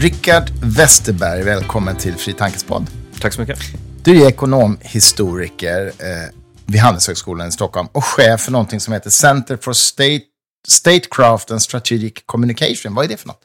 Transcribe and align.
Rickard 0.00 0.50
Westerberg, 0.62 1.42
välkommen 1.42 1.96
till 1.96 2.14
Fri 2.14 2.32
Tankespodd. 2.32 2.86
Tack 3.20 3.32
så 3.32 3.40
mycket. 3.40 3.58
Du 4.02 4.22
är 4.22 4.28
ekonomhistoriker 4.28 5.86
eh, 5.86 6.34
vid 6.66 6.80
Handelshögskolan 6.80 7.48
i 7.48 7.52
Stockholm 7.52 7.88
och 7.92 8.04
chef 8.04 8.40
för 8.40 8.52
någonting 8.52 8.80
som 8.80 8.92
heter 8.92 9.10
Center 9.10 9.56
for 9.56 9.72
State, 9.72 10.20
Statecraft 10.68 11.50
and 11.50 11.62
Strategic 11.62 12.12
Communication. 12.26 12.94
Vad 12.94 13.04
är 13.04 13.08
det 13.08 13.16
för 13.16 13.28
något? 13.28 13.44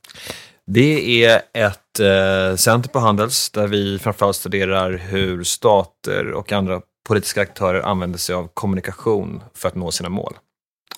Det 0.67 1.25
är 1.25 1.41
ett 1.53 1.99
eh, 1.99 2.55
center 2.57 2.89
på 2.89 2.99
Handels 2.99 3.49
där 3.49 3.67
vi 3.67 3.99
framförallt 3.99 4.35
studerar 4.35 4.91
hur 4.91 5.43
stater 5.43 6.31
och 6.31 6.51
andra 6.51 6.81
politiska 7.07 7.41
aktörer 7.41 7.81
använder 7.81 8.19
sig 8.19 8.35
av 8.35 8.49
kommunikation 8.53 9.43
för 9.53 9.67
att 9.67 9.75
nå 9.75 9.91
sina 9.91 10.09
mål. 10.09 10.33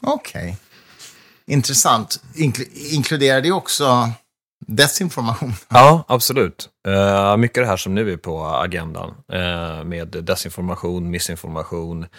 Okej. 0.02 0.42
Okay. 0.42 0.56
Intressant. 1.56 2.22
Inkl 2.36 2.62
inkluderar 2.74 3.42
det 3.42 3.52
också 3.52 4.12
desinformation? 4.68 5.54
Ja, 5.70 6.04
absolut. 6.08 6.70
Uh, 6.88 7.38
mycket 7.38 7.64
det 7.64 7.68
här 7.68 7.78
som 7.78 7.96
nu 7.96 8.14
är 8.14 8.18
på 8.18 8.46
agendan 8.46 9.10
uh, 9.10 9.84
med 9.84 10.08
desinformation, 10.08 11.10
missinformation, 11.10 12.04
uh, 12.04 12.10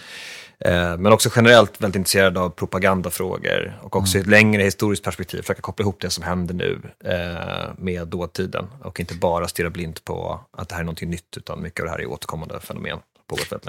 men 0.98 1.06
också 1.06 1.30
generellt 1.36 1.80
väldigt 1.80 1.96
intresserad 1.96 2.38
av 2.38 2.50
propagandafrågor 2.50 3.78
och 3.82 3.96
också 3.96 4.16
mm. 4.16 4.20
i 4.20 4.22
ett 4.22 4.30
längre 4.30 4.62
historiskt 4.62 5.04
perspektiv 5.04 5.42
försöka 5.42 5.62
koppla 5.62 5.82
ihop 5.82 6.00
det 6.00 6.10
som 6.10 6.24
händer 6.24 6.54
nu 6.54 6.80
med 7.78 8.08
dåtiden 8.08 8.66
och 8.84 9.00
inte 9.00 9.14
bara 9.14 9.48
stirra 9.48 9.70
blint 9.70 10.04
på 10.04 10.40
att 10.52 10.68
det 10.68 10.74
här 10.74 10.82
är 10.82 10.84
någonting 10.84 11.10
nytt 11.10 11.36
utan 11.36 11.62
mycket 11.62 11.80
av 11.80 11.86
det 11.86 11.90
här 11.90 12.00
är 12.00 12.06
återkommande 12.06 12.60
fenomen. 12.60 12.98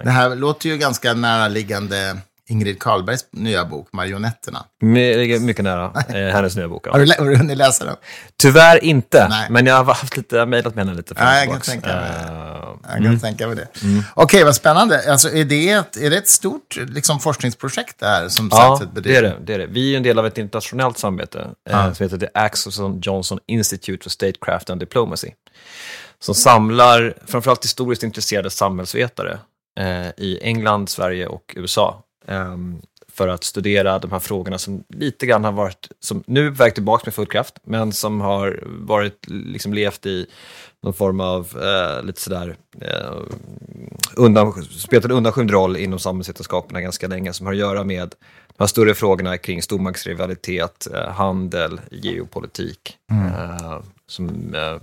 Det 0.04 0.10
här 0.10 0.36
låter 0.36 0.70
ju 0.70 0.78
ganska 0.78 1.14
näraliggande 1.14 2.18
Ingrid 2.50 2.80
Carlbergs 2.80 3.26
nya 3.32 3.66
bok, 3.66 3.94
Marionetterna. 3.94 4.66
My, 4.82 5.40
mycket 5.40 5.64
nära 5.64 5.94
eh, 6.08 6.16
hennes 6.16 6.56
nya 6.56 6.68
bok. 6.68 6.88
Ja. 6.88 6.92
Har, 6.92 7.00
du, 7.00 7.14
har 7.18 7.30
du 7.30 7.36
hunnit 7.36 7.58
läsa 7.58 7.86
den? 7.86 7.96
Tyvärr 8.38 8.84
inte, 8.84 9.28
Nej. 9.30 9.48
men 9.50 9.66
jag 9.66 9.76
har 9.76 9.84
haft 9.84 10.18
lite, 10.18 10.46
mejlat 10.46 10.76
med 10.76 10.86
henne 10.86 10.98
lite. 10.98 11.14
Ja, 11.18 11.38
jag 11.38 11.48
kan 11.52 11.62
tänka 11.62 11.88
mig, 11.88 12.10
uh, 12.10 12.78
jag 12.84 12.92
kan 12.92 13.06
mm. 13.06 13.20
tänka 13.20 13.48
mig 13.48 13.56
det. 13.56 13.84
Mm. 13.84 14.04
Okej, 14.14 14.24
okay, 14.24 14.44
vad 14.44 14.56
spännande. 14.56 15.12
Alltså, 15.12 15.30
är, 15.30 15.46
det 15.46 15.70
ett, 15.70 15.98
är 15.98 16.10
det 16.10 16.18
ett 16.18 16.30
stort 16.30 16.76
liksom, 16.88 17.20
forskningsprojekt 17.20 18.00
där 18.00 18.30
som 18.30 18.50
Ja, 18.52 18.82
det 18.94 19.18
är 19.18 19.22
det, 19.22 19.36
det 19.42 19.54
är 19.54 19.60
det. 19.60 19.66
Vi 19.66 19.94
är 19.94 19.98
en 19.98 20.04
del 20.04 20.20
av 20.20 20.26
ett 20.26 20.38
internationellt 20.38 20.98
samarbete 20.98 21.48
ja. 21.70 21.88
eh, 21.88 21.94
som 21.94 22.04
heter 22.04 22.18
The 22.18 22.28
Axelson 22.34 23.02
Johnson 23.02 23.40
Institute 23.48 24.04
for 24.04 24.10
Statecraft 24.10 24.70
and 24.70 24.80
Diplomacy. 24.80 25.30
Som 26.20 26.36
samlar 26.36 27.14
framförallt 27.26 27.64
historiskt 27.64 28.04
intresserade 28.04 28.50
samhällsvetare 28.50 29.40
eh, 29.80 30.08
i 30.18 30.40
England, 30.42 30.90
Sverige 30.90 31.28
och 31.28 31.54
USA 31.58 32.04
för 33.20 33.28
att 33.28 33.44
studera 33.44 34.00
de 34.00 34.12
här 34.12 34.20
frågorna 34.20 34.58
som 34.58 34.84
lite 34.88 35.26
grann 35.26 35.44
har 35.44 35.52
varit, 35.52 35.92
som 36.00 36.24
nu 36.28 36.48
är 36.48 36.52
på 36.52 36.56
väg 36.56 36.74
tillbaka 36.74 37.04
med 37.06 37.14
full 37.14 37.28
kraft, 37.28 37.60
men 37.64 37.92
som 37.92 38.22
har 38.22 38.64
varit, 38.66 39.26
liksom 39.28 39.74
levt 39.74 40.06
i 40.06 40.28
någon 40.84 40.94
form 40.94 41.20
av 41.20 41.58
eh, 41.62 42.04
lite 42.04 42.22
sådär 42.22 42.56
eh, 42.82 43.22
undan, 44.16 44.64
spelat 44.64 45.06
en 45.06 45.12
undanskymd 45.12 45.52
roll 45.52 45.78
inom 45.78 46.00
samhällsvetenskaperna 46.00 46.82
ganska 46.82 47.08
länge, 47.08 47.34
som 47.34 47.46
har 47.46 47.54
att 47.54 47.60
göra 47.60 47.84
med 47.84 48.16
de 48.48 48.64
här 48.64 48.68
större 48.68 48.96
frågorna 48.96 49.38
kring 49.38 49.62
stormaktsrivalitet, 49.62 50.88
eh, 50.94 51.10
handel, 51.10 51.82
geopolitik, 51.92 52.98
mm. 53.12 53.28
eh, 53.28 53.82
som, 54.08 54.56
eh, 54.56 54.80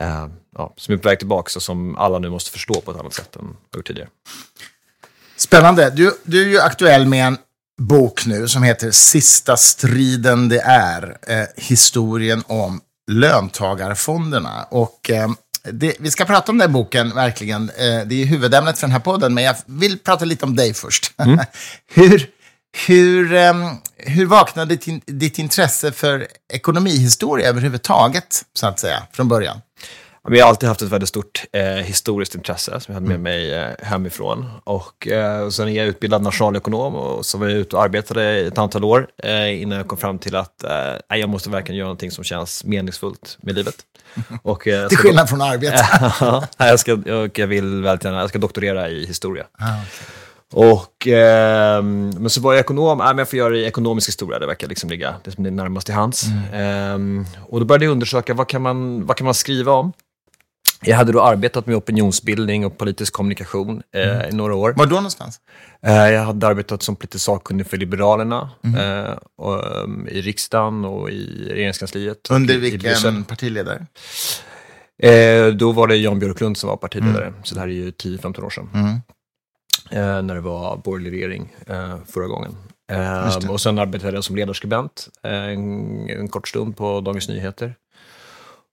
eh, 0.00 0.28
ja, 0.56 0.74
som 0.76 0.94
är 0.94 0.98
på 0.98 1.08
väg 1.08 1.18
tillbaka 1.18 1.50
och 1.56 1.62
som 1.62 1.96
alla 1.96 2.18
nu 2.18 2.30
måste 2.30 2.50
förstå 2.50 2.80
på 2.80 2.90
ett 2.90 3.00
annat 3.00 3.14
sätt 3.14 3.36
än 3.36 3.56
tidigare. 3.84 4.08
Spännande. 5.36 5.90
Du, 5.90 6.16
du 6.24 6.42
är 6.42 6.48
ju 6.48 6.60
aktuell 6.60 7.06
med 7.06 7.26
en 7.26 7.38
bok 7.80 8.26
nu 8.26 8.48
som 8.48 8.62
heter 8.62 8.90
Sista 8.90 9.56
striden 9.56 10.48
det 10.48 10.60
är. 10.60 11.16
Eh, 11.26 11.46
historien 11.56 12.42
om 12.46 12.80
löntagarfonderna. 13.10 14.66
Och 14.70 15.10
eh, 15.10 15.28
det, 15.72 15.96
vi 16.00 16.10
ska 16.10 16.24
prata 16.24 16.52
om 16.52 16.58
den 16.58 16.72
boken, 16.72 17.14
verkligen. 17.14 17.70
Eh, 17.70 18.06
det 18.06 18.22
är 18.22 18.24
huvudämnet 18.24 18.78
för 18.78 18.86
den 18.86 18.92
här 18.92 19.00
podden, 19.00 19.34
men 19.34 19.44
jag 19.44 19.56
vill 19.66 19.98
prata 19.98 20.24
lite 20.24 20.44
om 20.44 20.56
dig 20.56 20.74
först. 20.74 21.12
Mm. 21.18 21.38
hur, 21.94 22.30
hur, 22.86 23.34
eh, 23.34 23.72
hur 23.96 24.26
vaknade 24.26 24.76
ditt, 24.76 25.02
ditt 25.06 25.38
intresse 25.38 25.92
för 25.92 26.26
ekonomihistoria 26.52 27.48
överhuvudtaget, 27.48 28.42
så 28.52 28.66
att 28.66 28.78
säga, 28.78 29.02
från 29.12 29.28
början? 29.28 29.60
Jag 30.28 30.44
har 30.44 30.48
alltid 30.48 30.68
haft 30.68 30.82
ett 30.82 30.88
väldigt 30.88 31.08
stort 31.08 31.44
eh, 31.52 31.62
historiskt 31.62 32.34
intresse 32.34 32.80
som 32.80 32.94
jag 32.94 32.94
hade 32.94 33.06
med 33.06 33.14
mm. 33.14 33.22
mig 33.22 33.54
eh, 33.54 33.70
hemifrån. 33.82 34.50
Och, 34.64 35.08
eh, 35.08 35.48
sen 35.48 35.68
är 35.68 35.72
jag 35.72 35.86
utbildad 35.86 36.22
nationalekonom 36.22 36.94
och 36.94 37.26
så 37.26 37.38
var 37.38 37.48
jag 37.48 37.58
ute 37.58 37.76
och 37.76 37.82
arbetade 37.82 38.24
ett 38.24 38.58
antal 38.58 38.84
år 38.84 39.06
eh, 39.22 39.62
innan 39.62 39.78
jag 39.78 39.88
kom 39.88 39.98
fram 39.98 40.18
till 40.18 40.36
att 40.36 40.64
eh, 40.64 41.18
jag 41.18 41.28
måste 41.28 41.50
verkligen 41.50 41.78
göra 41.78 41.86
någonting 41.86 42.10
som 42.10 42.24
känns 42.24 42.64
meningsfullt 42.64 43.38
med 43.40 43.54
livet. 43.54 43.76
Och, 44.42 44.66
eh, 44.66 44.88
till 44.88 44.98
skillnad 44.98 45.28
från 45.28 45.40
arbete? 45.40 45.88
ja, 46.20 46.46
jag, 46.58 46.80
ska, 46.80 46.98
jag, 47.06 47.38
jag 47.38 47.46
vill 47.46 47.82
väldigt 47.82 48.04
gärna, 48.04 48.20
jag 48.20 48.28
ska 48.28 48.38
doktorera 48.38 48.88
i 48.88 49.06
historia. 49.06 49.46
Ah, 49.58 49.64
okay. 49.64 49.86
Och, 50.52 51.08
eh, 51.08 51.82
men 51.82 52.30
så 52.30 52.40
var 52.40 52.52
jag 52.52 52.60
ekonom, 52.60 53.00
äh, 53.00 53.06
men 53.06 53.18
jag 53.18 53.28
får 53.28 53.38
göra 53.38 53.50
det 53.50 53.58
i 53.58 53.64
ekonomisk 53.64 54.08
historia, 54.08 54.38
det 54.38 54.46
verkar 54.46 54.68
liksom 54.68 54.90
ligga 54.90 55.14
det 55.24 55.30
som 55.30 55.46
är 55.46 55.50
närmast 55.50 55.86
till 55.86 55.94
hands. 55.94 56.24
Mm. 56.52 57.20
Eh, 57.20 57.26
och 57.42 57.60
då 57.60 57.66
började 57.66 57.84
jag 57.84 57.92
undersöka 57.92 58.34
vad 58.34 58.48
kan, 58.48 58.62
man, 58.62 59.06
vad 59.06 59.16
kan 59.16 59.24
man 59.24 59.34
skriva 59.34 59.72
om? 59.72 59.92
Jag 60.82 60.96
hade 60.96 61.12
då 61.12 61.22
arbetat 61.22 61.66
med 61.66 61.76
opinionsbildning 61.76 62.66
och 62.66 62.78
politisk 62.78 63.12
kommunikation 63.12 63.82
eh, 63.94 64.16
mm. 64.16 64.28
i 64.28 64.32
några 64.32 64.54
år. 64.54 64.74
Var 64.76 64.86
då 64.86 64.96
någonstans? 64.96 65.40
Eh, 65.82 66.10
jag 66.10 66.24
hade 66.24 66.46
arbetat 66.46 66.82
som 66.82 66.96
politisk 66.96 67.24
sakkunnig 67.24 67.66
för 67.66 67.76
Liberalerna 67.76 68.50
mm. 68.64 69.04
eh, 69.04 69.16
och, 69.36 69.82
um, 69.82 70.08
i 70.08 70.20
riksdagen 70.20 70.84
och 70.84 71.10
i 71.10 71.48
regeringskansliet. 71.50 72.30
Under 72.30 72.58
vilken 72.58 73.24
partiledare? 73.24 73.86
Eh, 75.02 75.46
då 75.46 75.72
var 75.72 75.86
det 75.86 75.96
Jan 75.96 76.18
Björklund 76.18 76.56
som 76.56 76.68
var 76.68 76.76
partiledare, 76.76 77.26
mm. 77.26 77.40
så 77.44 77.54
det 77.54 77.60
här 77.60 77.68
är 77.68 77.72
ju 77.72 77.90
10-15 77.90 78.44
år 78.44 78.50
sedan. 78.50 78.68
Mm. 78.74 79.00
Eh, 79.90 80.22
när 80.22 80.34
det 80.34 80.40
var 80.40 80.76
borgerlig 80.76 81.12
regering 81.12 81.56
eh, 81.66 81.96
förra 82.06 82.26
gången. 82.26 82.56
och 83.48 83.60
sen 83.60 83.78
arbetade 83.78 84.16
jag 84.16 84.24
som 84.24 84.36
ledarskribent 84.36 85.08
en, 85.22 86.10
en 86.10 86.28
kort 86.28 86.48
stund 86.48 86.76
på 86.76 87.00
Dagens 87.00 87.28
Nyheter. 87.28 87.74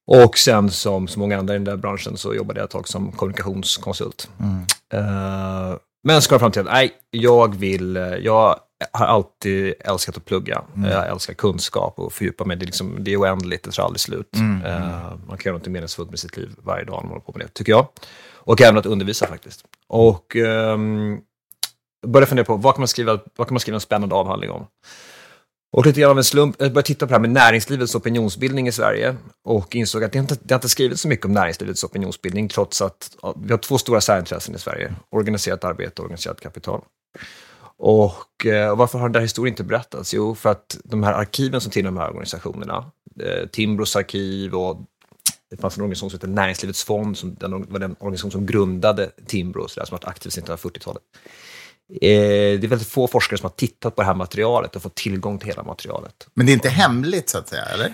Och 0.07 0.37
sen 0.37 0.71
som 0.71 1.07
så 1.07 1.19
många 1.19 1.37
andra 1.39 1.53
i 1.53 1.57
den 1.57 1.63
där 1.63 1.77
branschen 1.77 2.17
så 2.17 2.33
jobbade 2.33 2.59
jag 2.59 2.65
ett 2.65 2.71
tag 2.71 2.87
som 2.87 3.11
kommunikationskonsult. 3.11 4.29
Mm. 4.39 4.59
Uh, 4.93 5.77
men 6.03 6.21
så 6.21 6.29
kom 6.29 6.35
jag 6.35 6.41
fram 6.41 6.51
till 6.51 6.61
att 6.61 6.73
nej, 6.73 6.91
jag 7.11 7.55
vill, 7.55 7.95
jag 8.21 8.59
har 8.91 9.05
alltid 9.05 9.73
älskat 9.79 10.17
att 10.17 10.25
plugga. 10.25 10.61
Mm. 10.75 10.91
Jag 10.91 11.07
älskar 11.07 11.33
kunskap 11.33 11.99
och 11.99 12.13
fördjupa 12.13 12.45
mig. 12.45 12.57
Det 12.57 12.63
är, 12.63 12.65
liksom, 12.65 13.03
det 13.03 13.13
är 13.13 13.21
oändligt, 13.21 13.63
det 13.63 13.71
tar 13.71 13.83
aldrig 13.83 13.99
slut. 13.99 14.35
Mm. 14.35 14.65
Uh, 14.65 15.13
man 15.27 15.37
kan 15.37 15.49
göra 15.49 15.57
något 15.57 15.67
meningsfullt 15.67 16.09
med 16.09 16.19
sitt 16.19 16.37
liv 16.37 16.55
varje 16.57 16.83
dag 16.83 16.95
när 16.95 17.01
man 17.01 17.09
håller 17.09 17.21
på 17.21 17.31
med 17.35 17.41
det, 17.47 17.53
tycker 17.53 17.71
jag. 17.71 17.87
Och 18.33 18.61
även 18.61 18.77
att 18.77 18.85
undervisa 18.85 19.27
faktiskt. 19.27 19.65
Och 19.87 20.35
um, 20.35 21.21
började 22.07 22.29
fundera 22.29 22.45
på 22.45 22.55
vad 22.55 22.73
kan 22.73 22.81
man 22.81 22.87
skriva, 22.87 23.19
vad 23.35 23.47
kan 23.47 23.53
man 23.53 23.59
skriva 23.59 23.75
en 23.75 23.81
spännande 23.81 24.15
avhandling 24.15 24.51
om? 24.51 24.67
Och 25.73 25.85
lite 25.85 26.01
grann 26.01 26.11
av 26.11 26.17
en 26.17 26.23
slump, 26.23 26.55
jag 26.59 26.71
började 26.71 26.87
titta 26.87 27.05
på 27.05 27.09
det 27.09 27.13
här 27.13 27.21
med 27.21 27.29
näringslivets 27.29 27.95
opinionsbildning 27.95 28.67
i 28.67 28.71
Sverige 28.71 29.15
och 29.43 29.75
insåg 29.75 30.03
att 30.03 30.11
det 30.11 30.19
inte, 30.19 30.37
det 30.43 30.53
har 30.53 30.57
inte 30.57 30.69
skrivits 30.69 31.01
så 31.01 31.07
mycket 31.07 31.25
om 31.25 31.31
näringslivets 31.31 31.83
opinionsbildning 31.83 32.49
trots 32.49 32.81
att 32.81 33.17
vi 33.43 33.51
har 33.51 33.57
två 33.57 33.77
stora 33.77 34.01
särintressen 34.01 34.55
i 34.55 34.59
Sverige, 34.59 34.95
organiserat 35.09 35.63
arbete 35.63 36.01
och 36.01 36.05
organiserat 36.05 36.41
kapital. 36.41 36.81
Och, 37.77 38.45
eh, 38.45 38.69
och 38.69 38.77
varför 38.77 38.99
har 38.99 39.09
den 39.09 39.13
där 39.13 39.21
historien 39.21 39.53
inte 39.53 39.63
berättats? 39.63 40.13
Jo, 40.13 40.35
för 40.35 40.51
att 40.51 40.77
de 40.83 41.03
här 41.03 41.13
arkiven 41.13 41.61
som 41.61 41.71
tillhör 41.71 41.91
de 41.91 41.97
här 41.97 42.09
organisationerna, 42.09 42.91
eh, 43.19 43.47
Timbros 43.47 43.95
arkiv 43.95 44.55
och 44.55 44.77
det 45.49 45.57
fanns 45.57 45.77
en 45.77 45.83
organisation 45.83 46.09
som 46.09 46.17
heter 46.17 46.27
Näringslivets 46.27 46.83
fond, 46.83 47.17
som 47.17 47.35
den, 47.35 47.51
var 47.51 47.79
den 47.79 47.95
organisation 47.99 48.31
som 48.31 48.45
grundade 48.45 49.11
Timbro, 49.27 49.67
så 49.67 49.79
där, 49.79 49.85
som 49.85 49.95
varit 49.95 50.05
aktiv 50.05 50.29
sedan 50.29 50.43
1940-talet. 50.43 51.03
Eh, 51.89 52.59
det 52.59 52.63
är 52.63 52.67
väldigt 52.67 52.87
få 52.87 53.07
forskare 53.07 53.37
som 53.37 53.45
har 53.45 53.55
tittat 53.55 53.95
på 53.95 54.01
det 54.01 54.05
här 54.05 54.13
materialet 54.13 54.75
och 54.75 54.81
fått 54.81 54.95
tillgång 54.95 55.39
till 55.39 55.47
hela 55.47 55.63
materialet. 55.63 56.27
Men 56.33 56.45
det 56.45 56.51
är 56.51 56.53
inte 56.53 56.69
hemligt 56.69 57.29
så 57.29 57.37
att 57.37 57.47
säga, 57.47 57.65
eller? 57.65 57.93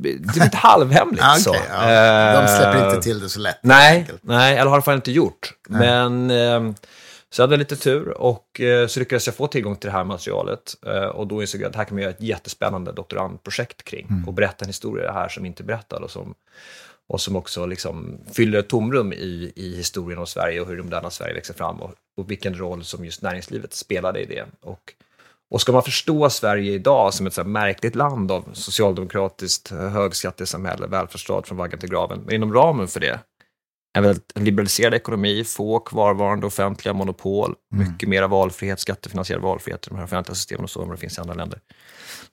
Det 0.00 0.40
är 0.40 0.44
inte 0.44 0.56
halvhemligt. 0.56 1.22
ah, 1.24 1.32
okay, 1.32 1.42
så. 1.42 1.56
Ja. 1.70 2.40
De 2.40 2.48
släpper 2.48 2.88
inte 2.88 3.02
till 3.02 3.20
det 3.20 3.28
så 3.28 3.40
lätt. 3.40 3.58
Nej, 3.62 4.06
nej 4.20 4.56
eller 4.56 4.70
har 4.70 4.82
de 4.86 4.94
inte 4.94 5.12
gjort. 5.12 5.52
Nej. 5.68 5.80
Men 5.80 6.30
eh, 6.30 6.74
så 7.30 7.42
jag 7.42 7.46
hade 7.46 7.56
lite 7.56 7.76
tur 7.76 8.08
och 8.08 8.60
eh, 8.60 8.86
så 8.86 9.00
lyckades 9.00 9.26
jag 9.26 9.36
få 9.36 9.46
tillgång 9.46 9.76
till 9.76 9.90
det 9.90 9.96
här 9.96 10.04
materialet. 10.04 10.74
och 11.14 11.26
då 11.26 11.40
insåg 11.40 11.60
jag 11.60 11.66
att 11.66 11.72
det 11.72 11.78
här 11.78 11.84
kan 11.84 11.94
man 11.94 12.02
göra 12.02 12.12
ett 12.12 12.22
jättespännande 12.22 12.92
doktorandprojekt 12.92 13.84
kring 13.84 14.06
mm. 14.10 14.28
och 14.28 14.34
berätta 14.34 14.64
en 14.64 14.68
historia 14.68 15.12
här 15.12 15.28
som 15.28 15.46
inte 15.46 15.62
berättad 15.62 15.96
och 15.96 16.10
som 16.10 16.34
och 17.08 17.20
som 17.20 17.36
också 17.36 17.66
liksom 17.66 18.18
fyller 18.32 18.58
ett 18.58 18.68
tomrum 18.68 19.12
i, 19.12 19.52
i 19.56 19.76
historien 19.76 20.18
om 20.18 20.26
Sverige 20.26 20.60
och 20.60 20.66
hur 20.66 20.76
det 20.76 20.82
moderna 20.82 21.10
Sverige 21.10 21.34
växer 21.34 21.54
fram 21.54 21.76
och, 21.76 21.94
och 22.16 22.30
vilken 22.30 22.58
roll 22.58 22.84
som 22.84 23.04
just 23.04 23.22
näringslivet 23.22 23.74
spelade 23.74 24.20
i 24.20 24.26
det. 24.26 24.44
Och, 24.60 24.92
och 25.50 25.60
ska 25.60 25.72
man 25.72 25.82
förstå 25.82 26.30
Sverige 26.30 26.72
idag 26.72 27.14
som 27.14 27.26
ett 27.26 27.34
så 27.34 27.44
märkligt 27.44 27.94
land 27.94 28.32
av 28.32 28.44
socialdemokratiskt 28.52 29.70
högskattesamhälle, 29.70 30.86
välfärdsstat 30.86 31.48
från 31.48 31.58
vaggan 31.58 31.80
till 31.80 31.90
graven, 31.90 32.22
men 32.24 32.34
inom 32.34 32.54
ramen 32.54 32.88
för 32.88 33.00
det 33.00 33.20
en 33.96 34.02
väldigt 34.02 34.32
liberaliserad 34.34 34.94
ekonomi, 34.94 35.44
få 35.44 35.78
kvarvarande 35.80 36.46
offentliga 36.46 36.92
monopol, 36.92 37.54
mm. 37.74 37.88
mycket 37.88 38.08
mera 38.08 38.26
valfrihet, 38.26 38.80
skattefinansierad 38.80 39.42
valfrihet 39.42 39.86
i 39.86 39.90
de 39.90 39.96
här 39.96 40.04
offentliga 40.04 40.34
systemen 40.34 40.64
och 40.64 40.70
så, 40.70 40.82
än 40.82 40.88
det 40.88 40.96
finns 40.96 41.18
i 41.18 41.20
andra 41.20 41.34
länder. 41.34 41.60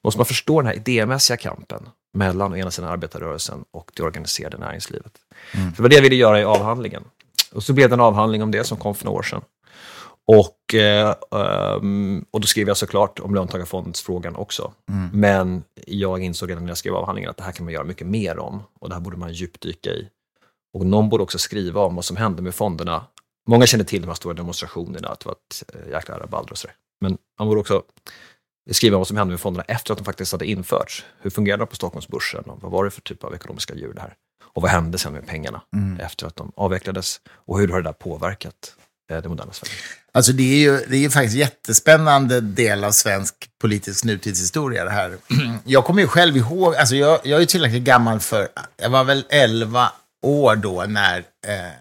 Måste 0.04 0.19
man 0.19 0.25
förstå 0.25 0.62
den 0.62 0.68
här 0.68 0.75
idémässiga 0.75 1.38
kampen 1.38 1.89
mellan 2.13 2.54
å 2.54 2.57
ena 2.57 2.71
sidan 2.71 2.89
arbetarrörelsen 2.89 3.63
och 3.71 3.92
det 3.95 4.04
organiserade 4.04 4.57
näringslivet. 4.57 5.13
Mm. 5.54 5.74
För 5.74 5.75
det 5.75 5.81
var 5.81 5.89
det 5.89 5.95
jag 5.95 6.01
ville 6.01 6.15
göra 6.15 6.42
i 6.42 6.44
avhandlingen. 6.44 7.04
Och 7.54 7.63
så 7.63 7.74
blev 7.74 7.89
det 7.89 7.95
en 7.95 8.00
avhandling 8.00 8.44
om 8.44 8.51
det 8.51 8.63
som 8.63 8.77
kom 8.77 8.95
för 8.95 9.06
några 9.06 9.19
år 9.19 9.24
sedan. 9.24 9.42
Och, 10.27 10.75
eh, 10.75 11.15
um, 11.30 12.25
och 12.31 12.42
då 12.42 12.48
skrev 12.48 12.68
jag 12.68 12.77
såklart 12.77 13.19
om 13.19 13.36
löntagarfondsfrågan 13.36 14.36
också. 14.36 14.74
Mm. 14.89 15.10
Men 15.13 15.63
jag 15.88 16.24
insåg 16.24 16.50
redan 16.50 16.63
när 16.63 16.69
jag 16.69 16.77
skrev 16.77 16.95
avhandlingen 16.95 17.30
att 17.30 17.38
det 17.38 17.44
här 17.44 17.51
kan 17.51 17.65
man 17.65 17.74
göra 17.74 17.83
mycket 17.83 18.07
mer 18.07 18.39
om 18.39 18.63
och 18.80 18.89
det 18.89 18.95
här 18.95 19.01
borde 19.01 19.18
man 19.18 19.33
djupdyka 19.33 19.89
i. 19.89 20.10
Och 20.74 20.86
någon 20.86 21.10
borde 21.10 21.24
också 21.24 21.38
skriva 21.38 21.81
om 21.81 21.96
vad 21.96 22.06
som 22.06 22.18
hände 22.18 22.42
med 22.42 22.56
fonderna. 22.56 23.06
Många 23.48 23.66
kände 23.66 23.86
till 23.86 24.02
de 24.02 24.08
här 24.08 24.16
stora 24.16 24.34
demonstrationerna, 24.34 25.08
att 25.08 25.20
det 25.20 25.25
var 25.25 25.34
ett 25.34 25.75
eh, 25.75 25.92
jäkla 25.92 26.20
rabalder 26.20 26.52
och 26.52 26.58
sådär. 26.58 26.75
Men 27.02 27.18
man 27.40 27.48
borde 27.48 27.60
också 27.60 27.84
skriva 28.72 28.96
om 28.96 29.00
vad 29.00 29.08
som 29.08 29.18
hände 29.18 29.31
med 29.31 29.40
fonderna 29.40 29.64
efter 29.68 29.94
att 29.94 29.98
de 29.98 30.06
faktiskt 30.06 30.31
hade 30.31 30.46
införts. 30.46 31.06
Hur 31.22 31.30
fungerade 31.30 31.62
de 31.62 31.68
på 31.68 31.75
Stockholmsbörsen? 31.75 32.44
Och 32.44 32.62
vad 32.62 32.72
var 32.72 32.86
det 32.86 32.92
för 32.92 33.02
typ 33.02 33.24
av 33.24 33.36
ekonomiska 33.36 33.75
djur 33.75 33.94
det 33.94 34.02
här? 34.02 34.14
Och 34.54 34.62
vad 34.62 34.72
hände 34.72 34.98
sen 34.98 35.14
med 35.14 35.28
pengarna 35.28 35.62
mm. 35.75 36.00
efter 36.00 36.28
att 36.28 36.36
de 36.36 36.52
avvecklades? 36.56 37.22
Och 37.28 37.60
hur 37.60 37.68
har 37.68 37.81
det 37.81 37.88
där 37.88 37.94
påverkat 37.94 38.75
eh, 39.12 39.22
det 39.22 39.30
moderna 39.30 39.54
Sverige? 39.54 39.74
Alltså 40.12 40.31
det 40.31 40.44
är 40.44 40.58
ju, 40.58 40.78
det 40.88 40.98
är 40.98 41.02
ju 41.02 41.10
faktiskt 41.10 41.36
jättespännande 41.36 42.42
del 42.42 42.84
av 42.84 42.92
svensk 42.92 43.50
politisk 43.62 44.06
nutidshistoria 44.06 44.84
det 44.84 44.92
här. 44.92 45.18
Jag 45.66 45.86
kommer 45.86 46.02
ju 46.02 46.08
själv 46.08 46.38
ihåg, 46.38 46.75
alltså 46.75 46.96
jag, 46.96 47.20
jag 47.24 47.36
är 47.38 47.40
ju 47.40 47.46
tillräckligt 47.46 47.84
gammal 47.84 48.20
för, 48.20 48.48
jag 48.78 48.90
var 48.90 49.04
väl 49.04 49.25
11 49.30 49.92
år 50.24 50.56
då 50.56 50.84
när, 50.88 51.18
eh, 51.48 51.72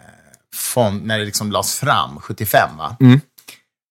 fond, 0.54 1.06
när 1.06 1.18
det 1.18 1.24
liksom 1.24 1.52
lades 1.52 1.78
fram, 1.78 2.20
75 2.20 2.76
va? 2.76 2.96
Mm. 3.00 3.20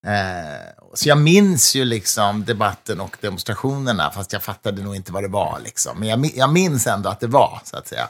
Eh, 0.06 0.60
så 0.94 1.08
jag 1.08 1.18
minns 1.18 1.74
ju 1.74 1.84
liksom 1.84 2.44
debatten 2.44 3.00
och 3.00 3.16
demonstrationerna, 3.20 4.10
fast 4.10 4.32
jag 4.32 4.42
fattade 4.42 4.82
nog 4.82 4.96
inte 4.96 5.12
vad 5.12 5.22
det 5.22 5.28
var. 5.28 5.60
Liksom. 5.64 5.98
Men 5.98 6.08
jag, 6.08 6.30
jag 6.34 6.52
minns 6.52 6.86
ändå 6.86 7.08
att 7.08 7.20
det 7.20 7.26
var, 7.26 7.60
så 7.64 7.76
att 7.76 7.88
säga. 7.88 8.08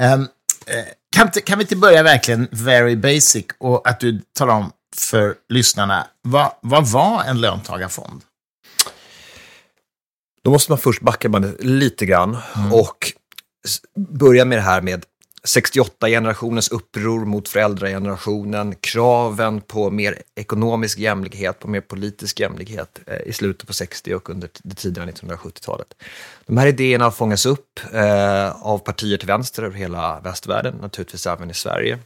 Um, 0.00 0.20
uh, 0.20 0.26
kan, 1.16 1.30
kan 1.30 1.58
vi 1.58 1.64
inte 1.64 1.76
börja 1.76 2.02
verkligen 2.02 2.48
very 2.50 2.96
basic 2.96 3.44
och 3.58 3.88
att 3.88 4.00
du 4.00 4.20
talar 4.38 4.54
om 4.54 4.72
för 4.96 5.34
lyssnarna, 5.48 6.06
vad, 6.22 6.52
vad 6.60 6.86
var 6.86 7.24
en 7.24 7.40
löntagarfond? 7.40 8.22
Då 10.42 10.50
måste 10.50 10.72
man 10.72 10.78
först 10.78 11.02
backa 11.02 11.28
bandet 11.28 11.64
lite 11.64 12.06
grann 12.06 12.36
mm. 12.56 12.72
och 12.72 13.12
börja 13.96 14.44
med 14.44 14.58
det 14.58 14.62
här 14.62 14.80
med 14.80 15.04
68-generationens 15.48 16.72
uppror 16.72 17.24
mot 17.24 17.48
föräldragenerationen, 17.48 18.74
kraven 18.80 19.60
på 19.60 19.90
mer 19.90 20.22
ekonomisk 20.34 20.98
jämlikhet, 20.98 21.58
på 21.58 21.68
mer 21.68 21.80
politisk 21.80 22.40
jämlikhet 22.40 23.00
eh, 23.06 23.28
i 23.28 23.32
slutet 23.32 23.66
på 23.66 23.72
60 23.72 24.14
och 24.14 24.30
under 24.30 24.50
det 24.62 24.74
tidiga 24.74 25.04
1970-talet. 25.04 25.94
De 26.46 26.58
här 26.58 26.66
idéerna 26.66 27.10
fångas 27.10 27.46
upp 27.46 27.80
eh, 27.92 28.66
av 28.66 28.78
partier 28.78 29.16
till 29.16 29.28
vänster 29.28 29.62
över 29.62 29.78
hela 29.78 30.20
västvärlden, 30.20 30.74
naturligtvis 30.80 31.26
även 31.26 31.50
i 31.50 31.54
Sverige. 31.54 31.98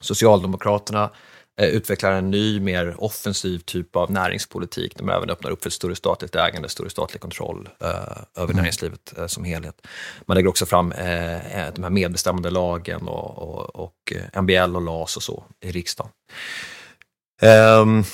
Socialdemokraterna 0.00 1.10
utvecklar 1.56 2.12
en 2.12 2.30
ny, 2.30 2.60
mer 2.60 2.94
offensiv 2.98 3.58
typ 3.58 3.96
av 3.96 4.10
näringspolitik 4.10 4.96
där 4.96 5.04
man 5.04 5.16
även 5.16 5.30
öppnar 5.30 5.50
upp 5.50 5.62
för 5.62 5.68
ett 5.68 5.74
större 5.74 5.96
statligt 5.96 6.34
ägande, 6.34 6.68
större 6.68 6.90
statlig 6.90 7.20
kontroll 7.20 7.68
eh, 7.80 7.88
över 8.34 8.44
mm. 8.44 8.56
näringslivet 8.56 9.18
eh, 9.18 9.26
som 9.26 9.44
helhet. 9.44 9.86
Man 10.26 10.34
lägger 10.34 10.48
också 10.48 10.66
fram 10.66 10.92
eh, 10.92 11.58
eh 11.66 11.74
de 11.74 11.82
här 11.82 11.90
medbestämmande 11.90 12.50
lagen 12.50 13.08
och, 13.08 13.38
och, 13.38 13.76
och 13.76 14.12
eh, 14.12 14.42
MBL 14.42 14.76
och 14.76 14.82
LAS 14.82 15.16
och 15.16 15.22
så 15.22 15.44
i 15.60 15.70
riksdagen. 15.70 16.12
Um, 17.42 18.04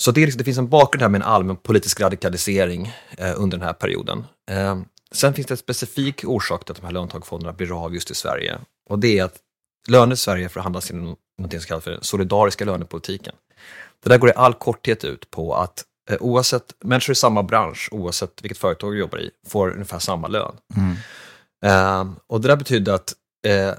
så 0.00 0.10
det, 0.10 0.38
det, 0.38 0.44
finns 0.44 0.58
en 0.58 0.68
bakgrund 0.68 1.02
här 1.02 1.08
med 1.08 1.20
en 1.20 1.28
allmän 1.28 1.56
politisk 1.56 2.00
radikalisering 2.00 2.92
under 3.36 3.58
den 3.58 3.66
här 3.66 3.72
perioden. 3.72 4.24
Um, 4.50 4.84
sen 5.12 5.34
finns 5.34 5.46
det 5.46 5.54
en 5.54 5.58
specifik 5.58 6.24
orsak 6.24 6.64
till 6.64 6.72
att 6.72 6.80
de 6.80 6.86
här 6.86 6.92
löntagarfonderna 6.92 7.52
blir 7.52 7.84
av 7.84 7.94
just 7.94 8.10
i 8.10 8.14
Sverige 8.14 8.58
och 8.90 8.98
det 8.98 9.18
är 9.18 9.24
att 9.24 9.36
löner 9.88 10.12
i 10.12 10.16
Sverige 10.16 10.48
förhandlas 10.48 10.90
inom 10.90 11.16
något 11.42 11.52
som 11.52 11.60
kallas 11.60 11.84
för 11.84 11.90
den 11.90 12.02
solidariska 12.02 12.64
lönepolitiken. 12.64 13.34
Det 14.02 14.08
där 14.08 14.18
går 14.18 14.30
i 14.30 14.32
all 14.36 14.54
korthet 14.54 15.04
ut 15.04 15.30
på 15.30 15.54
att 15.54 15.84
eh, 16.10 16.16
oavsett, 16.20 16.74
människor 16.84 17.12
i 17.12 17.16
samma 17.16 17.42
bransch, 17.42 17.88
oavsett 17.92 18.42
vilket 18.42 18.58
företag 18.58 18.92
du 18.92 18.98
jobbar 18.98 19.18
i, 19.18 19.30
får 19.48 19.70
ungefär 19.70 19.98
samma 19.98 20.28
lön. 20.28 20.56
Mm. 20.76 20.96
Eh, 21.64 22.12
och 22.26 22.40
det 22.40 22.48
där 22.48 22.56
betyder 22.56 22.92
att 22.92 23.14
eh, 23.46 23.74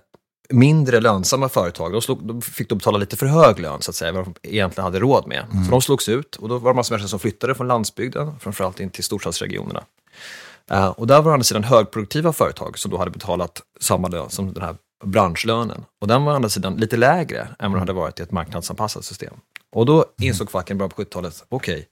mindre 0.49 0.99
lönsamma 0.99 1.49
företag, 1.49 1.91
de, 1.91 2.01
slog, 2.01 2.27
de 2.27 2.41
fick 2.41 2.69
då 2.69 2.75
betala 2.75 2.97
lite 2.97 3.17
för 3.17 3.25
hög 3.25 3.59
lön, 3.59 3.81
så 3.81 3.91
att 3.91 3.95
säga, 3.95 4.11
vad 4.11 4.25
de 4.25 4.33
egentligen 4.41 4.83
hade 4.83 4.99
råd 4.99 5.27
med. 5.27 5.45
Mm. 5.51 5.65
Så 5.65 5.71
de 5.71 5.81
slogs 5.81 6.09
ut 6.09 6.35
och 6.35 6.49
då 6.49 6.57
var 6.57 6.71
det 6.71 6.75
massor 6.75 6.95
människor 6.95 7.07
som 7.07 7.19
flyttade 7.19 7.55
från 7.55 7.67
landsbygden, 7.67 8.39
framförallt 8.39 8.79
in 8.79 8.89
till 8.89 9.03
storstadsregionerna. 9.03 9.83
Uh, 10.71 10.87
och 10.87 11.07
där 11.07 11.21
var 11.21 11.31
å 11.31 11.33
andra 11.33 11.43
sidan 11.43 11.63
högproduktiva 11.63 12.33
företag 12.33 12.79
som 12.79 12.91
då 12.91 12.97
hade 12.97 13.11
betalat 13.11 13.61
samma 13.79 14.07
lön 14.07 14.29
som 14.29 14.53
den 14.53 14.63
här 14.63 14.75
branschlönen. 15.03 15.85
Och 16.01 16.07
den 16.07 16.23
var 16.23 16.33
å 16.33 16.35
andra 16.35 16.49
sidan 16.49 16.75
lite 16.75 16.97
lägre 16.97 17.41
än 17.41 17.71
vad 17.71 17.71
den 17.71 17.79
hade 17.79 17.93
varit 17.93 18.19
i 18.19 18.23
ett 18.23 18.31
marknadsanpassat 18.31 19.05
system. 19.05 19.33
Och 19.71 19.85
då 19.85 20.05
insåg 20.21 20.51
facken 20.51 20.77
i 20.77 20.79
början 20.79 20.89
på 20.89 21.01
70-talet, 21.01 21.43
okej, 21.49 21.73
okay, 21.73 21.85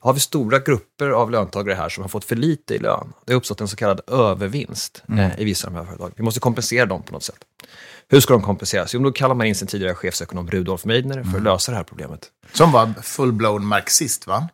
har 0.00 0.12
vi 0.12 0.20
stora 0.20 0.58
grupper 0.58 1.10
av 1.10 1.30
löntagare 1.30 1.74
här 1.74 1.88
som 1.88 2.02
har 2.02 2.08
fått 2.08 2.24
för 2.24 2.36
lite 2.36 2.74
i 2.74 2.78
lön. 2.78 3.12
Det 3.26 3.32
har 3.32 3.38
uppstått 3.38 3.60
en 3.60 3.68
så 3.68 3.76
kallad 3.76 4.00
övervinst 4.06 5.02
mm. 5.08 5.20
eh, 5.20 5.40
i 5.40 5.44
vissa 5.44 5.66
av 5.68 5.72
de 5.72 5.78
här 5.78 5.86
företagen. 5.86 6.12
Vi 6.16 6.22
måste 6.22 6.40
kompensera 6.40 6.86
dem 6.86 7.02
på 7.02 7.12
något 7.12 7.22
sätt. 7.22 7.38
Hur 8.08 8.20
ska 8.20 8.32
de 8.32 8.42
kompenseras? 8.42 8.94
Jo, 8.94 9.02
då 9.02 9.12
kallar 9.12 9.34
man 9.34 9.46
in 9.46 9.54
sin 9.54 9.68
tidigare 9.68 9.94
chefsekonom 9.94 10.50
Rudolf 10.50 10.84
Meidner 10.84 11.14
för 11.14 11.20
att 11.20 11.26
mm. 11.26 11.44
lösa 11.44 11.72
det 11.72 11.76
här 11.76 11.84
problemet. 11.84 12.28
Som 12.52 12.72
var 12.72 12.86
full-blown 13.02 13.58
marxist, 13.58 14.26
va? 14.26 14.48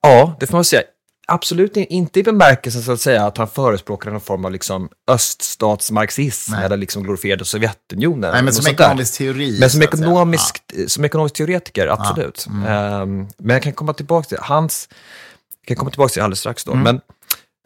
Ja, 0.00 0.36
det 0.40 0.46
får 0.46 0.56
man 0.56 0.64
säga 0.64 0.82
absolut 1.26 1.76
inte 1.76 2.20
i 2.20 2.22
bemärkelsen 2.22 2.82
så 2.82 2.92
att 2.92 3.00
säga 3.00 3.26
att 3.26 3.38
han 3.38 3.48
förespråkar 3.48 4.10
någon 4.10 4.20
form 4.20 4.44
av 4.44 4.52
liksom 4.52 4.88
öststatsmarxism 5.08 6.52
Nej. 6.52 6.64
eller 6.64 6.76
liksom 6.76 7.02
glorifierade 7.02 7.44
Sovjetunionen. 7.44 8.32
Nej, 8.32 8.42
men 8.42 8.54
som 8.54 8.72
ekonomisk 8.72 9.18
teori. 9.18 9.56
Men 9.60 9.70
som 9.70 9.82
ekonomisk, 9.82 10.62
ja. 10.72 10.88
som 10.88 11.04
ekonomisk 11.04 11.34
teoretiker, 11.34 11.86
absolut. 11.86 12.46
Ja. 12.48 12.70
Mm. 12.70 13.02
Um, 13.02 13.28
men 13.38 13.54
jag 13.54 13.62
kan 13.62 13.72
komma 13.72 13.92
tillbaka 13.92 14.28
till 14.28 14.38
hans, 14.40 14.88
jag 15.60 15.66
kan 15.66 15.76
komma 15.76 15.90
tillbaka 15.90 16.12
till 16.12 16.22
alldeles 16.22 16.40
strax 16.40 16.64
då. 16.64 16.72
Mm. 16.72 16.84
Men, 16.84 17.00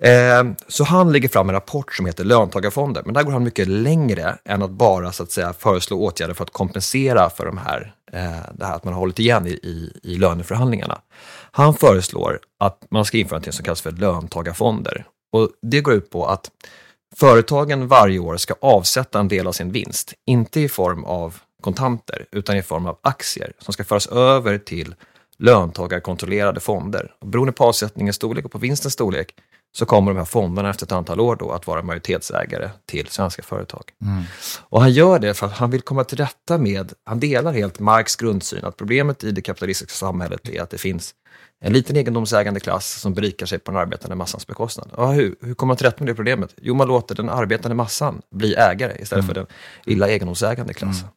Ehm, 0.03 0.55
så 0.69 0.85
han 0.85 1.13
lägger 1.13 1.29
fram 1.29 1.49
en 1.49 1.55
rapport 1.55 1.95
som 1.95 2.07
heter 2.07 2.25
löntagarfonder, 2.25 3.03
men 3.05 3.15
där 3.15 3.23
går 3.23 3.33
han 3.33 3.45
mycket 3.45 3.69
längre 3.69 4.39
än 4.45 4.63
att 4.63 4.71
bara 4.71 5.13
så 5.13 5.23
att 5.23 5.31
säga 5.31 5.53
föreslå 5.53 5.99
åtgärder 5.99 6.35
för 6.35 6.45
att 6.45 6.53
kompensera 6.53 7.31
för 7.31 7.47
de 7.47 7.59
här, 7.59 7.95
eh, 8.13 8.53
det 8.55 8.65
här 8.65 8.75
att 8.75 8.85
man 8.85 8.95
har 8.95 9.01
hållit 9.01 9.19
igen 9.19 9.47
i, 9.47 9.51
i, 9.51 9.93
i 10.03 10.17
löneförhandlingarna. 10.17 11.01
Han 11.51 11.75
föreslår 11.75 12.39
att 12.61 12.87
man 12.91 13.05
ska 13.05 13.19
införa 13.19 13.39
något 13.39 13.55
som 13.55 13.65
kallas 13.65 13.81
för 13.81 13.91
löntagarfonder. 13.91 15.07
Och 15.33 15.51
det 15.63 15.81
går 15.81 15.95
ut 15.95 16.11
på 16.11 16.27
att 16.27 16.51
företagen 17.17 17.89
varje 17.89 18.19
år 18.19 18.37
ska 18.37 18.55
avsätta 18.61 19.21
en 19.21 19.29
del 19.29 19.47
av 19.47 19.53
sin 19.53 19.73
vinst, 19.73 20.15
inte 20.27 20.61
i 20.61 20.69
form 20.69 21.05
av 21.05 21.37
kontanter, 21.63 22.27
utan 22.33 22.57
i 22.57 22.63
form 22.63 22.87
av 22.87 22.99
aktier 23.03 23.53
som 23.59 23.73
ska 23.73 23.85
föras 23.85 24.07
över 24.07 24.59
till 24.59 24.95
löntagarkontrollerade 25.39 26.61
fonder. 26.61 27.13
Och 27.19 27.27
beroende 27.27 27.53
på 27.53 27.65
avsättningens 27.65 28.17
storlek 28.17 28.45
och 28.45 28.53
på 28.53 28.59
vinstens 28.59 28.95
storlek 28.95 29.35
så 29.77 29.87
kommer 29.87 30.13
de 30.13 30.19
här 30.19 30.25
fonderna 30.25 30.71
efter 30.71 30.87
ett 30.87 30.93
antal 30.93 31.21
år 31.21 31.37
då 31.37 31.51
att 31.51 31.67
vara 31.67 31.83
majoritetsägare 31.83 32.71
till 32.87 33.07
svenska 33.07 33.43
företag. 33.43 33.83
Mm. 34.03 34.23
Och 34.61 34.81
han 34.81 34.93
gör 34.93 35.19
det 35.19 35.35
för 35.35 35.47
att 35.47 35.53
han 35.53 35.71
vill 35.71 35.81
komma 35.81 36.05
till 36.05 36.19
rätta 36.19 36.59
med, 36.59 36.93
han 37.05 37.21
delar 37.21 37.53
helt 37.53 37.79
Marx 37.79 38.17
grundsyn 38.17 38.65
att 38.65 38.77
problemet 38.77 39.25
i 39.25 39.31
det 39.31 39.41
kapitalistiska 39.41 39.95
samhället 39.95 40.49
är 40.49 40.63
att 40.63 40.71
det 40.71 40.79
finns 40.79 41.15
en 41.61 41.73
liten 41.73 41.97
egendomsägande 41.97 42.61
klass 42.61 43.01
som 43.01 43.15
berikar 43.15 43.47
sig 43.47 43.59
på 43.59 43.71
den 43.71 43.81
arbetande 43.81 44.17
massans 44.17 44.47
bekostnad. 44.47 44.91
Ja, 44.97 45.13
hur, 45.13 45.37
hur 45.41 45.55
kommer 45.55 45.69
man 45.69 45.77
till 45.77 45.87
rätta 45.87 46.05
med 46.05 46.13
det 46.13 46.15
problemet? 46.15 46.55
Jo, 46.57 46.75
man 46.75 46.89
låter 46.89 47.15
den 47.15 47.29
arbetande 47.29 47.75
massan 47.75 48.23
bli 48.31 48.55
ägare 48.55 48.93
istället 49.03 49.25
mm. 49.25 49.27
för 49.27 49.35
den 49.35 49.47
illa 49.87 50.09
egendomsägande 50.09 50.75
klassen. 50.75 51.05
Mm. 51.05 51.15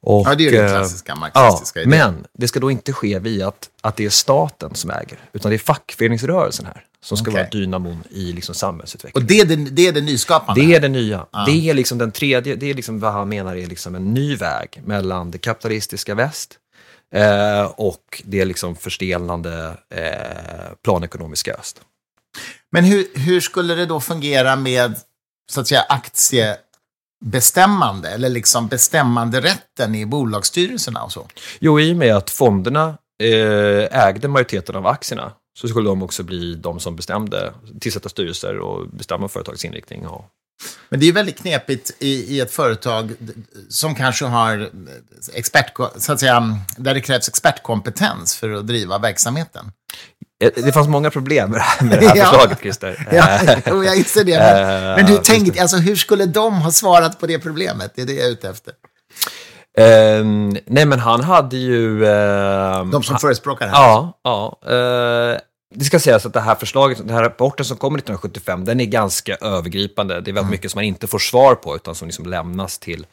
Och, 0.00 0.26
ja, 0.26 0.34
det 0.34 0.46
är 0.46 0.52
den 0.52 0.64
eh, 0.64 0.70
klassiska 0.70 1.14
marxistiska 1.14 1.80
ja, 1.80 1.86
idén. 1.86 1.98
Men 1.98 2.26
det 2.32 2.48
ska 2.48 2.60
då 2.60 2.70
inte 2.70 2.92
ske 2.92 3.18
via 3.18 3.48
att, 3.48 3.68
att 3.80 3.96
det 3.96 4.04
är 4.04 4.10
staten 4.10 4.74
som 4.74 4.90
äger, 4.90 5.18
utan 5.32 5.50
det 5.50 5.56
är 5.56 5.58
fackföreningsrörelsen 5.58 6.66
här 6.66 6.84
som 7.00 7.16
ska 7.16 7.30
okay. 7.30 7.42
vara 7.42 7.50
dynamon 7.50 8.04
i 8.10 8.32
liksom 8.32 8.54
samhällsutvecklingen. 8.54 9.24
Och 9.24 9.28
det 9.28 9.40
är 9.40 9.44
det, 9.44 9.70
det, 9.70 9.88
är 9.88 9.92
det 9.92 10.00
nyskapande? 10.00 10.60
Det 10.60 10.74
är 10.74 10.80
det 10.80 10.88
nya. 10.88 11.26
Ah. 11.30 11.44
Det 11.44 11.70
är 11.70 11.74
liksom 11.74 11.98
den 11.98 12.12
tredje, 12.12 12.56
det 12.56 12.70
är 12.70 12.74
liksom 12.74 13.00
vad 13.00 13.12
han 13.12 13.28
menar 13.28 13.56
är 13.56 13.66
liksom 13.66 13.94
en 13.94 14.14
ny 14.14 14.36
väg 14.36 14.82
mellan 14.84 15.30
det 15.30 15.38
kapitalistiska 15.38 16.14
väst 16.14 16.58
eh, 17.14 17.64
och 17.64 18.22
det 18.24 18.44
liksom 18.44 18.76
förstelnande 18.76 19.76
eh, 19.90 20.72
planekonomiska 20.84 21.54
öst. 21.54 21.80
Men 22.72 22.84
hur, 22.84 23.06
hur 23.14 23.40
skulle 23.40 23.74
det 23.74 23.86
då 23.86 24.00
fungera 24.00 24.56
med 24.56 24.96
så 25.50 25.60
att 25.60 25.68
säga 25.68 25.82
aktiebestämmande 27.24 28.08
eller 28.08 28.28
liksom 28.28 28.68
bestämmanderätten 28.68 29.94
i 29.94 30.06
bolagsstyrelserna 30.06 31.02
och 31.02 31.12
så? 31.12 31.26
Jo, 31.58 31.80
i 31.80 31.92
och 31.92 31.96
med 31.96 32.16
att 32.16 32.30
fonderna 32.30 32.98
eh, 33.22 34.06
ägde 34.06 34.28
majoriteten 34.28 34.76
av 34.76 34.86
aktierna 34.86 35.32
så 35.58 35.68
skulle 35.68 35.88
de 35.88 36.02
också 36.02 36.22
bli 36.22 36.54
de 36.54 36.80
som 36.80 36.96
bestämde, 36.96 37.54
tillsätta 37.80 38.08
styrelser 38.08 38.58
och 38.58 38.88
bestämma 38.88 39.28
företagets 39.28 39.64
inriktning 39.64 40.06
och 40.06 40.24
Men 40.88 41.00
det 41.00 41.08
är 41.08 41.12
väldigt 41.12 41.38
knepigt 41.38 41.96
i, 41.98 42.36
i 42.36 42.40
ett 42.40 42.50
företag 42.50 43.12
som 43.68 43.94
kanske 43.94 44.24
har 44.24 44.70
expert, 45.32 45.72
så 45.96 46.12
att 46.12 46.20
säga, 46.20 46.58
där 46.76 46.94
det 46.94 47.00
krävs 47.00 47.28
expertkompetens 47.28 48.36
för 48.36 48.50
att 48.50 48.66
driva 48.66 48.98
verksamheten. 48.98 49.72
Eh, 50.44 50.50
det 50.64 50.72
fanns 50.72 50.88
många 50.88 51.10
problem 51.10 51.50
med 51.50 51.60
det 52.00 52.08
här 52.08 52.14
förslaget, 52.24 52.58
Christer. 52.60 53.08
ja, 53.12 53.84
jag 53.84 53.96
inser 53.96 54.24
det. 54.24 54.38
Men, 54.38 54.96
men 54.96 55.06
du 55.06 55.22
tänkte, 55.22 55.62
alltså, 55.62 55.76
hur 55.76 55.96
skulle 55.96 56.26
de 56.26 56.54
ha 56.54 56.70
svarat 56.70 57.20
på 57.20 57.26
det 57.26 57.38
problemet? 57.38 57.92
Det 57.94 58.02
är 58.02 58.06
det 58.06 58.12
jag 58.12 58.26
är 58.26 58.30
ute 58.30 58.48
efter. 58.48 58.72
Uh, 59.80 60.24
nej, 60.66 60.86
men 60.86 60.98
han 60.98 61.20
hade 61.20 61.56
ju... 61.56 62.04
Uh, 62.04 62.90
de 62.90 63.02
som 63.02 63.18
förespråkar 63.18 63.66
det 63.66 63.72
här? 63.72 63.82
Ja. 63.82 64.18
ja 64.22 64.58
uh, 64.72 65.38
det 65.74 65.84
ska 65.84 66.00
sägas 66.00 66.26
att 66.26 66.32
det 66.32 66.40
här 66.40 66.54
förslaget, 66.54 66.98
den 66.98 67.10
här 67.10 67.22
rapporten 67.22 67.66
som 67.66 67.76
kommer 67.76 67.98
1975, 67.98 68.64
den 68.64 68.80
är 68.80 68.84
ganska 68.84 69.34
övergripande. 69.34 70.14
Det 70.14 70.18
är 70.18 70.22
väldigt 70.22 70.38
mm. 70.38 70.50
mycket 70.50 70.70
som 70.70 70.78
man 70.78 70.84
inte 70.84 71.06
får 71.06 71.18
svar 71.18 71.54
på, 71.54 71.76
utan 71.76 71.94
som 71.94 72.08
liksom 72.08 72.26
lämnas 72.26 72.78
till. 72.78 73.06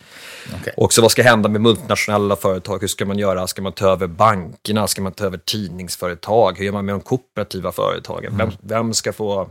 Okay. 0.61 0.73
Också 0.77 1.01
vad 1.01 1.11
ska 1.11 1.23
hända 1.23 1.49
med 1.49 1.61
multinationella 1.61 2.35
företag? 2.35 2.81
Hur 2.81 2.87
ska 2.87 3.05
man 3.05 3.17
göra? 3.17 3.47
Ska 3.47 3.61
man 3.61 3.73
ta 3.73 3.87
över 3.87 4.07
bankerna? 4.07 4.87
Ska 4.87 5.01
man 5.01 5.11
ta 5.11 5.25
över 5.25 5.37
tidningsföretag? 5.37 6.57
Hur 6.57 6.65
gör 6.65 6.71
man 6.71 6.85
med 6.85 6.95
de 6.95 7.01
kooperativa 7.01 7.71
företagen? 7.71 8.25
Mm. 8.25 8.37
Vem, 8.37 8.51
vem 8.61 8.93
ska 8.93 9.13
få 9.13 9.49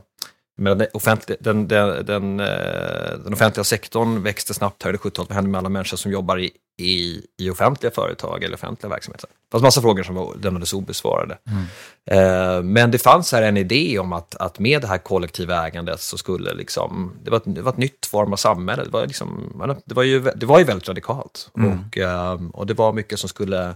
men 0.56 0.78
den, 0.78 0.88
offentlig, 0.92 1.38
den, 1.40 1.68
den, 1.68 2.06
den, 2.06 2.40
eh, 2.40 3.18
den, 3.24 3.32
offentliga 3.32 3.64
sektorn 3.64 4.22
växte 4.22 4.54
snabbt 4.54 4.82
här 4.82 4.94
i 4.94 4.96
70-talet. 4.96 5.28
Vad 5.28 5.34
händer 5.34 5.50
med 5.50 5.58
alla 5.58 5.68
människor 5.68 5.96
som 5.96 6.12
jobbar 6.12 6.38
i, 6.38 6.50
i, 6.82 7.26
i 7.38 7.50
offentliga 7.50 7.92
företag 7.92 8.44
eller 8.44 8.54
offentliga 8.54 8.90
verksamheter? 8.90 9.28
Det 9.28 9.50
fanns 9.52 9.62
massa 9.62 9.80
frågor 9.80 10.02
som 10.02 10.40
lämnades 10.42 10.72
obesvarade. 10.72 11.38
Mm. 11.46 11.64
Eh, 12.06 12.62
men 12.62 12.90
det 12.90 12.98
fanns 12.98 13.32
här 13.32 13.42
en 13.42 13.56
idé 13.56 13.98
om 13.98 14.12
att, 14.12 14.34
att 14.34 14.58
med 14.58 14.82
det 14.82 14.86
här 14.86 14.98
kollektiva 14.98 15.66
ägandet 15.66 16.00
så 16.00 16.18
skulle 16.18 16.54
liksom, 16.54 17.12
det 17.24 17.30
var 17.30 17.36
ett, 17.36 17.54
det 17.54 17.62
var 17.62 17.72
ett 17.72 17.78
nytt 17.78 18.06
form 18.06 18.32
av 18.32 18.36
samhälle. 18.36 18.84
Det 18.84 18.90
var, 18.90 19.06
liksom, 19.06 19.52
det 19.84 19.94
var, 19.94 20.02
ju, 20.02 20.20
det 20.20 20.46
var 20.46 20.58
ju 20.58 20.64
väldigt 20.64 20.88
radikalt. 20.88 21.50
Mm. 21.56 21.78
Och, 21.78 21.98
eh, 21.98 22.40
och 22.52 22.66
det 22.66 22.74
var 22.74 22.92
mycket 22.92 23.18
som 23.18 23.28
skulle 23.28 23.74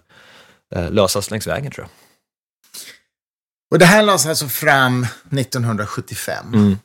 eh, 0.75 0.91
lösas 0.91 1.31
längs 1.31 1.47
vägen 1.47 1.73
tror 1.73 1.85
jag. 1.85 1.91
Och 3.71 3.79
det 3.79 3.87
här 3.87 4.03
lades 4.03 4.27
alltså 4.27 4.49
fram 4.49 5.07
1975. 5.31 6.47
Mm. 6.55 6.79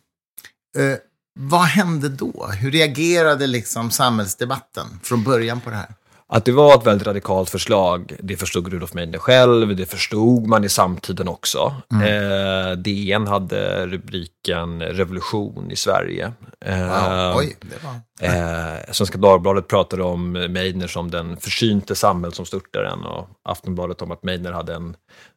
Eh, 0.77 0.97
vad 1.39 1.61
hände 1.61 2.09
då? 2.09 2.47
Hur 2.47 2.71
reagerade 2.71 3.47
liksom 3.47 3.91
samhällsdebatten 3.91 4.99
från 5.03 5.23
början 5.23 5.61
på 5.61 5.69
det 5.69 5.75
här? 5.75 5.95
Att 6.33 6.45
det 6.45 6.51
var 6.51 6.75
ett 6.75 6.87
väldigt 6.87 7.07
radikalt 7.07 7.49
förslag, 7.49 8.15
det 8.19 8.37
förstod 8.37 8.67
Rudolf 8.67 8.93
Meidner 8.93 9.17
själv, 9.17 9.75
det 9.75 9.85
förstod 9.85 10.47
man 10.47 10.63
i 10.63 10.69
samtiden 10.69 11.27
också. 11.27 11.75
Mm. 11.93 12.03
Eh, 12.03 12.71
DN 12.77 13.27
hade 13.27 13.87
rubriken 13.87 14.81
Revolution 14.81 15.71
i 15.71 15.75
Sverige. 15.75 16.31
Eh, 16.65 16.77
wow. 16.77 17.33
Oj, 17.37 17.57
det 17.61 17.75
var... 17.83 18.73
eh, 18.73 18.79
Svenska 18.91 19.17
Dagbladet 19.17 19.67
pratade 19.67 20.03
om 20.03 20.31
Meidner 20.31 20.87
som 20.87 21.11
den 21.11 21.37
försynte 21.37 21.95
samhällsomstörtaren 21.95 23.03
och 23.03 23.27
Aftonbladet 23.43 24.01
om 24.01 24.11
att 24.11 24.23
Meidner 24.23 24.51
hade 24.51 24.73
en 24.73 24.95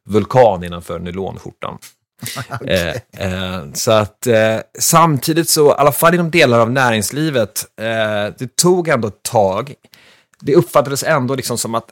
vulkan 0.09 0.63
innanför 0.63 0.99
nylonskjortan. 0.99 1.77
okay. 2.61 2.93
eh, 3.17 3.53
eh, 3.53 3.63
så 3.73 3.91
att 3.91 4.27
eh, 4.27 4.57
samtidigt 4.79 5.49
så, 5.49 5.69
i 5.69 5.75
alla 5.77 5.91
fall 5.91 6.13
inom 6.13 6.31
delar 6.31 6.59
av 6.59 6.71
näringslivet, 6.71 7.65
eh, 7.81 8.33
det 8.37 8.55
tog 8.55 8.87
ändå 8.87 9.07
ett 9.07 9.23
tag 9.23 9.73
det 10.45 10.55
uppfattades 10.55 11.03
ändå 11.03 11.35
liksom 11.35 11.57
som 11.57 11.75
att 11.75 11.89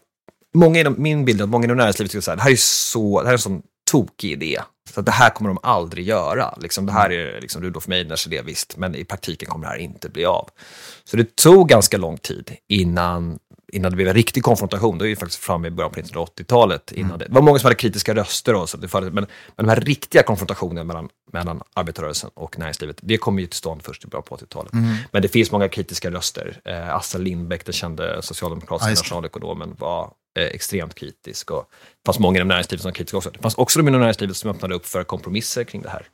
många 0.54 0.80
inom, 0.80 0.96
min 0.98 1.26
bild 1.26 1.42
att 1.42 1.50
många 1.50 1.64
inom 1.64 1.78
näringslivet 1.78 2.12
tycker 2.12 2.32
att 2.32 2.38
det 2.38 2.44
här 2.44 2.52
är 2.52 2.56
så, 2.56 3.22
det 3.22 3.26
här 3.26 3.34
är 3.34 3.38
en 3.38 3.40
sån 3.40 3.62
tokig 3.92 4.32
idé. 4.32 4.60
Så 4.94 5.00
att 5.00 5.06
det 5.06 5.12
här 5.12 5.30
kommer 5.30 5.50
de 5.50 5.58
aldrig 5.64 6.08
göra. 6.08 6.58
Liksom, 6.62 6.86
det 6.86 6.92
här 6.92 7.12
är 7.12 7.42
liksom 7.42 7.62
Rudolf 7.62 7.88
Meidners 7.88 8.28
idé, 8.28 8.42
visst, 8.46 8.78
men 8.78 8.96
i 8.96 9.06
praktiken 9.06 9.50
kommer 9.50 9.66
det 9.66 9.72
här 9.72 9.78
inte 9.78 10.10
bli 10.10 10.26
av. 10.26 10.50
Så 11.04 11.18
det 11.18 11.36
tog 11.36 11.70
ganska 11.70 11.98
lång 11.98 12.18
tid 12.18 12.52
innan 12.70 13.40
innan 13.74 13.92
det 13.92 13.96
blev 13.96 14.08
en 14.08 14.14
riktig 14.14 14.44
konfrontation, 14.44 14.98
då 14.98 15.06
är 15.06 15.10
vi 15.10 15.16
faktiskt 15.16 15.44
framme 15.44 15.68
i 15.68 15.72
början 15.72 15.92
på 15.92 16.00
1980-talet. 16.00 16.92
Mm. 16.92 17.18
Det. 17.18 17.26
det 17.26 17.34
var 17.34 17.42
många 17.42 17.60
som 17.60 17.68
hade 17.68 17.76
kritiska 17.76 18.16
röster, 18.16 18.54
då, 18.54 18.68
så 18.68 18.78
det 18.78 18.94
men, 18.94 19.12
men 19.14 19.26
de 19.56 19.70
här 19.70 19.82
riktiga 19.82 20.24
konfrontationerna 20.24 20.84
mellan, 20.84 21.10
mellan 21.34 21.62
arbetarrörelsen 21.74 22.30
och 22.34 22.60
näringslivet, 22.60 22.98
det 23.02 23.18
kom 23.18 23.40
ju 23.40 23.48
till 23.48 23.58
stånd 23.58 23.84
först 23.84 24.06
i 24.06 24.08
början 24.08 24.24
på 24.24 24.36
80-talet. 24.36 24.74
Mm. 24.74 24.96
Men 25.12 25.22
det 25.22 25.28
finns 25.28 25.52
många 25.52 25.68
kritiska 25.68 26.12
röster. 26.12 26.62
Eh, 26.66 26.96
Assar 26.96 27.20
Lindbeck, 27.20 27.66
den 27.66 27.74
kände 27.74 28.22
socialdemokratiska 28.22 28.90
nationalekonomen, 28.90 29.76
var 29.80 30.12
eh, 30.36 30.44
extremt 30.44 30.96
kritisk. 30.96 31.52
Och 31.52 31.70
det 31.72 32.06
fanns 32.06 32.20
många 32.20 32.38
inom 32.38 32.48
näringslivet 32.48 32.82
som 32.82 32.90
var 32.90 32.94
kritiska 32.94 33.18
också. 33.18 33.30
Det 33.30 33.40
fanns 33.40 33.56
också 33.56 33.80
de 33.80 33.88
inom 33.88 34.02
näringslivet 34.02 34.38
som 34.38 34.50
öppnade 34.50 34.76
upp 34.76 34.86
för 34.86 35.04
kompromisser 35.04 35.64
kring 35.64 35.82
det 35.82 35.90
här. 35.90 36.08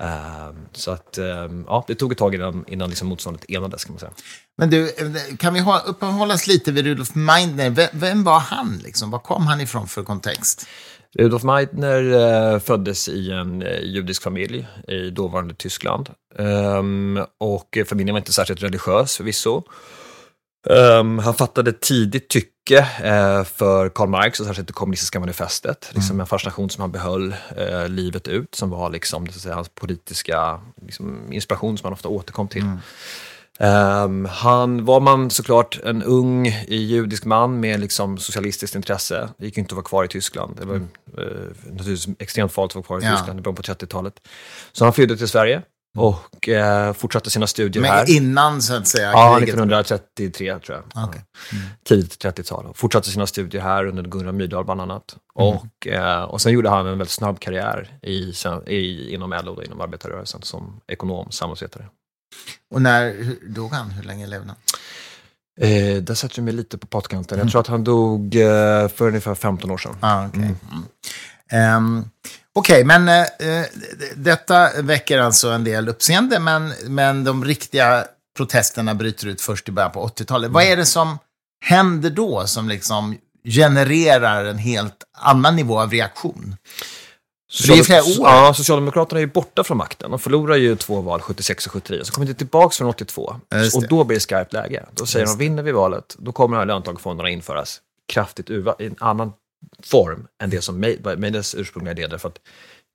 Uh, 0.00 0.56
så 0.72 0.90
att, 0.90 1.18
uh, 1.18 1.62
ja, 1.66 1.84
det 1.86 1.94
tog 1.94 2.12
ett 2.12 2.18
tag 2.18 2.34
innan, 2.34 2.64
innan 2.68 2.88
liksom 2.88 3.08
motståndet 3.08 3.50
enades, 3.50 3.84
kan 3.84 3.92
man 3.92 4.00
säga. 4.00 4.12
Men 4.58 4.70
du, 4.70 4.94
kan 5.38 5.54
vi 5.54 5.60
ha, 5.60 5.80
uppehålla 5.80 6.34
oss 6.34 6.46
lite 6.46 6.72
vid 6.72 6.84
Rudolf 6.84 7.14
Meidner? 7.14 7.70
Vem, 7.70 7.88
vem 7.92 8.24
var 8.24 8.40
han? 8.40 8.80
Liksom? 8.84 9.10
Var 9.10 9.18
kom 9.18 9.46
han 9.46 9.60
ifrån 9.60 9.88
för 9.88 10.02
kontext? 10.02 10.66
Rudolf 11.18 11.42
Meidner 11.42 12.12
eh, 12.12 12.58
föddes 12.58 13.08
i 13.08 13.32
en 13.32 13.62
eh, 13.62 13.80
judisk 13.80 14.22
familj 14.22 14.66
i 14.88 15.10
dåvarande 15.10 15.54
Tyskland. 15.54 16.10
Um, 16.38 17.24
och 17.38 17.78
familjen 17.86 18.14
var 18.14 18.18
inte 18.20 18.32
särskilt 18.32 18.62
religiös 18.62 19.16
förvisso. 19.16 19.62
Um, 20.70 21.18
han 21.18 21.34
fattade 21.34 21.72
tidigt 21.72 22.28
tycke 22.28 22.78
uh, 22.80 23.44
för 23.44 23.88
Karl 23.88 24.08
Marx 24.08 24.40
och 24.40 24.46
särskilt 24.46 24.68
det 24.68 24.72
kommunistiska 24.72 25.20
manifestet. 25.20 25.78
Liksom 25.80 25.94
mm. 25.94 26.00
Liksom 26.00 26.20
en 26.20 26.26
fascination 26.26 26.70
som 26.70 26.80
han 26.80 26.92
behöll 26.92 27.34
uh, 27.58 27.88
livet 27.88 28.28
ut, 28.28 28.54
som 28.54 28.70
var 28.70 28.90
liksom, 28.90 29.26
säga, 29.26 29.54
hans 29.54 29.68
politiska 29.68 30.60
liksom, 30.82 31.32
inspiration 31.32 31.78
som 31.78 31.86
han 31.86 31.92
ofta 31.92 32.08
återkom 32.08 32.48
till. 32.48 32.62
Mm. 32.62 32.78
Um, 33.58 34.24
han 34.24 34.84
var 34.84 35.00
man 35.00 35.30
såklart 35.30 35.80
en 35.84 36.02
ung 36.02 36.46
judisk 36.68 37.24
man 37.24 37.60
med 37.60 37.80
liksom 37.80 38.18
socialistiskt 38.18 38.76
intresse. 38.76 39.28
Det 39.38 39.46
gick 39.46 39.58
inte 39.58 39.72
att 39.72 39.76
vara 39.76 39.84
kvar 39.84 40.04
i 40.04 40.08
Tyskland. 40.08 40.56
Det 40.56 40.64
var 40.64 40.74
mm. 40.74 40.88
uh, 41.18 41.24
naturligtvis 41.72 42.08
extremt 42.18 42.52
farligt 42.52 42.70
att 42.70 42.74
vara 42.74 42.84
kvar 42.84 43.00
i 43.00 43.04
ja. 43.04 43.16
Tyskland 43.16 43.40
i 43.40 43.42
början 43.42 43.56
på 43.56 43.62
30-talet. 43.62 44.14
Så 44.72 44.84
han 44.84 44.92
flydde 44.92 45.16
till 45.16 45.28
Sverige 45.28 45.62
och 45.96 46.48
uh, 46.48 46.92
fortsatte 46.92 47.30
sina 47.30 47.46
studier 47.46 47.82
Men 47.82 47.90
här. 47.90 48.04
Men 48.06 48.16
innan 48.16 48.62
så 48.62 48.74
att 48.74 48.86
säga? 48.86 49.10
Ja, 49.10 49.38
1933 49.38 50.58
tror 50.58 50.82
jag. 50.94 51.08
Okay. 51.08 51.20
Mm. 51.52 51.64
Tidigt 51.84 52.24
30-tal. 52.24 52.72
Fortsatte 52.74 53.10
sina 53.10 53.26
studier 53.26 53.62
här 53.62 53.86
under 53.86 54.02
Gunnar 54.02 54.32
Myrdal 54.32 54.64
bland 54.64 54.80
annat. 54.80 55.16
Mm. 55.38 55.48
Och, 55.48 55.86
uh, 55.86 56.22
och 56.22 56.40
sen 56.40 56.52
gjorde 56.52 56.68
han 56.68 56.86
en 56.86 56.98
väldigt 56.98 57.10
snabb 57.10 57.40
karriär 57.40 57.98
i, 58.02 58.32
i, 58.66 59.14
inom 59.14 59.30
LO, 59.44 59.52
och 59.52 59.64
inom 59.64 59.80
arbetarrörelsen, 59.80 60.42
som 60.42 60.80
ekonom, 60.88 61.30
samhällsvetare. 61.30 61.86
Och 62.74 62.82
när 62.82 63.34
dog 63.48 63.72
han? 63.72 63.90
Hur 63.90 64.02
länge 64.02 64.26
levde 64.26 64.46
han? 64.46 64.56
Eh, 65.60 66.02
där 66.02 66.14
sätter 66.14 66.36
du 66.36 66.42
mig 66.42 66.54
lite 66.54 66.78
på 66.78 66.86
potkanten. 66.86 67.38
Jag 67.38 67.50
tror 67.50 67.60
att 67.60 67.66
han 67.66 67.84
dog 67.84 68.34
eh, 68.34 68.88
för 68.88 69.08
ungefär 69.08 69.34
15 69.34 69.70
år 69.70 69.78
sedan. 69.78 69.96
Ah, 70.00 70.26
okay. 70.26 70.50
Mm. 71.50 71.76
Um, 71.76 72.10
Okej, 72.58 72.84
men 72.84 73.08
eh, 73.08 73.26
detta 74.16 74.82
väcker 74.82 75.18
alltså 75.18 75.48
en 75.48 75.64
del 75.64 75.88
uppseende, 75.88 76.38
men, 76.38 76.72
men 76.86 77.24
de 77.24 77.44
riktiga 77.44 78.04
protesterna 78.36 78.94
bryter 78.94 79.26
ut 79.26 79.40
först 79.40 79.68
i 79.68 79.72
början 79.72 79.92
på 79.92 80.06
80-talet. 80.06 80.46
Mm. 80.46 80.52
Vad 80.52 80.64
är 80.64 80.76
det 80.76 80.86
som 80.86 81.18
händer 81.64 82.10
då 82.10 82.46
som 82.46 82.68
liksom 82.68 83.16
genererar 83.44 84.44
en 84.44 84.58
helt 84.58 85.04
annan 85.18 85.56
nivå 85.56 85.80
av 85.80 85.90
reaktion? 85.90 86.56
det 87.66 87.72
är 87.72 87.82
flera 87.82 88.02
år. 88.02 88.14
Ja, 88.18 88.54
Socialdemokraterna 88.54 89.18
är 89.18 89.24
ju 89.24 89.32
borta 89.32 89.64
från 89.64 89.76
makten. 89.76 90.10
De 90.10 90.18
förlorar 90.18 90.56
ju 90.56 90.76
två 90.76 91.00
val, 91.00 91.20
76 91.20 91.66
och 91.66 91.72
79. 91.72 92.00
Så 92.04 92.12
kommer 92.12 92.26
de 92.26 92.34
tillbaka 92.34 92.74
från 92.74 92.88
82. 92.88 93.40
Och 93.74 93.88
då 93.88 94.04
blir 94.04 94.16
det 94.16 94.20
skarpt 94.20 94.52
läge. 94.52 94.84
Då 94.94 95.06
säger 95.06 95.26
de, 95.26 95.38
vinner 95.38 95.62
vi 95.62 95.72
valet, 95.72 96.16
då 96.18 96.32
kommer 96.32 96.66
löntagarfonderna 96.66 97.30
införas 97.30 97.80
kraftigt 98.08 98.50
i 98.50 98.64
en 98.78 98.96
annan 98.98 99.32
form 99.82 100.26
än 100.42 100.50
det 100.50 100.62
som 100.62 100.80
Meidners 100.80 101.54
ursprungliga 101.54 101.92
idé. 101.92 102.06
Därför 102.06 102.28
att 102.28 102.38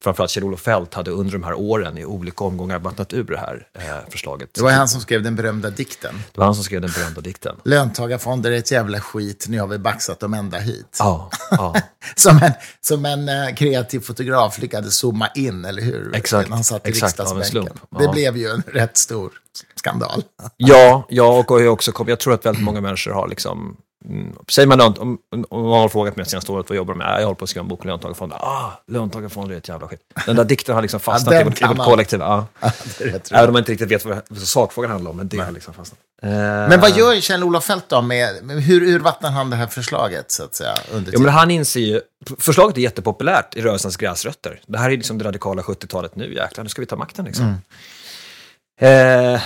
framförallt 0.04 0.32
Kjell-Olof 0.32 0.62
Fält 0.62 0.94
hade 0.94 1.12
under 1.12 1.34
de 1.34 1.44
här 1.44 1.54
åren 1.54 1.98
i 1.98 2.06
olika 2.06 2.44
omgångar 2.44 2.80
vattnat 2.80 3.14
ur 3.14 3.24
det 3.24 3.38
här 3.38 3.68
eh, 3.74 4.10
förslaget. 4.10 4.54
Det 4.54 4.62
var 4.62 4.72
han 4.72 4.88
som 4.88 5.02
skrev 5.02 5.24
den 5.24 5.36
berömda 5.36 5.70
dikten. 5.70 6.16
Det 6.34 6.40
var 6.40 6.46
han 6.46 6.56
som 6.56 6.64
skrev 6.64 6.82
den 6.82 6.92
berömda 6.92 7.22
dikten. 7.22 7.56
Löntagarfonder 7.66 8.52
är 8.52 8.58
ett 8.58 8.72
jävla 8.72 9.00
skit, 9.00 9.46
nu 9.50 9.60
har 9.60 9.68
vi 9.68 9.78
baxat 9.78 10.20
dem 10.20 10.34
ända 10.34 10.58
hit. 10.58 10.98
Ja, 11.00 11.30
ja. 11.52 11.76
som 12.16 12.38
en, 12.38 12.52
som 12.82 13.06
en 13.06 13.30
uh, 13.30 13.56
kreativ 13.56 14.00
fotograf 14.00 14.60
lyckades 14.60 14.96
zooma 14.96 15.28
in, 15.36 15.66
eller 15.66 15.82
hur? 15.82 16.16
Exakt, 16.16 16.50
han 16.50 16.64
satt 16.64 16.88
i 16.88 16.90
exakt 16.90 17.20
av 17.20 17.38
en 17.38 17.46
slump. 17.46 17.80
Ja. 17.90 17.98
Det 18.00 18.08
blev 18.08 18.38
ju 18.38 18.50
en 18.50 18.64
rätt 18.68 18.98
stor 18.98 19.32
skandal. 19.76 20.24
ja, 20.58 21.06
ja, 21.10 21.46
och 21.48 21.62
jag, 21.62 21.74
också, 21.74 21.92
jag 22.08 22.20
tror 22.20 22.34
att 22.34 22.46
väldigt 22.46 22.64
många 22.64 22.82
människor 22.82 23.12
har 23.12 23.28
liksom. 23.28 23.78
Säger 24.50 24.68
man 24.68 24.78
något, 24.78 24.98
om, 24.98 25.18
om 25.50 25.62
man 25.70 25.80
har 25.80 25.90
frågat 25.90 26.16
mig 26.16 26.26
senaste 26.26 26.52
året 26.52 26.70
vad 26.70 26.76
jobbar 26.76 26.94
med, 26.94 27.08
jag 27.08 27.24
håller 27.24 27.36
på 27.36 27.44
att 27.44 27.50
skriva 27.50 27.64
en 27.64 27.68
bok 27.68 27.82
om 27.82 27.88
löntagarfonder. 27.88 28.38
Ah, 28.38 28.72
löntagarfonder 28.88 29.54
är 29.54 29.58
ett 29.58 29.68
jävla 29.68 29.88
skit. 29.88 30.00
Den 30.26 30.36
där 30.36 30.44
dikten 30.44 30.76
har 30.76 30.82
liksom 30.82 31.00
fastnat 31.00 31.34
ja, 31.34 31.42
i, 31.42 31.44
vårt, 31.44 31.78
kollektiv. 31.78 32.20
Ja. 32.20 32.46
Även 33.32 33.48
om 33.48 33.54
man 33.54 33.58
inte 33.58 33.72
riktigt 33.72 33.92
vet 33.92 34.06
vad, 34.06 34.38
sakfrågan 34.38 34.92
handlar 34.92 35.12
om, 35.12 35.18
men 35.18 35.28
det 35.28 35.38
Nej. 35.38 35.46
har 35.46 35.54
liksom 35.54 35.74
fastnat. 35.74 36.00
Men 36.70 36.80
vad 36.80 36.98
gör 36.98 37.22
Kjell-Olof 37.22 37.64
Feldt 37.64 37.90
då 37.90 38.02
med, 38.02 38.52
hur 38.62 38.82
urvattnar 38.84 39.32
han 39.32 39.50
det 39.50 39.56
här 39.56 39.68
förslaget 39.68 40.32
så 40.32 40.44
att 40.44 40.56
säga? 40.56 40.74
Under 40.92 41.12
jo, 41.14 41.20
men 41.20 41.34
han 41.34 41.52
inser 41.52 41.80
ju, 41.80 42.02
förslaget 42.40 42.78
är 42.78 42.82
jättepopulärt 42.82 43.56
i 43.56 43.62
rörelsens 43.62 43.98
gräsrötter. 43.98 44.62
Det 44.68 44.78
här 44.78 44.90
är 44.90 44.98
liksom 44.98 45.18
det 45.18 45.26
radikala 45.26 45.62
70-talet 45.62 46.16
nu, 46.16 46.34
jäklar, 46.34 46.64
nu 46.64 46.70
ska 46.70 46.82
vi 46.82 46.86
ta 46.86 46.96
makten 46.96 47.26
liksom. 47.26 47.46
Mm. 47.46 49.34
Eh, 49.36 49.42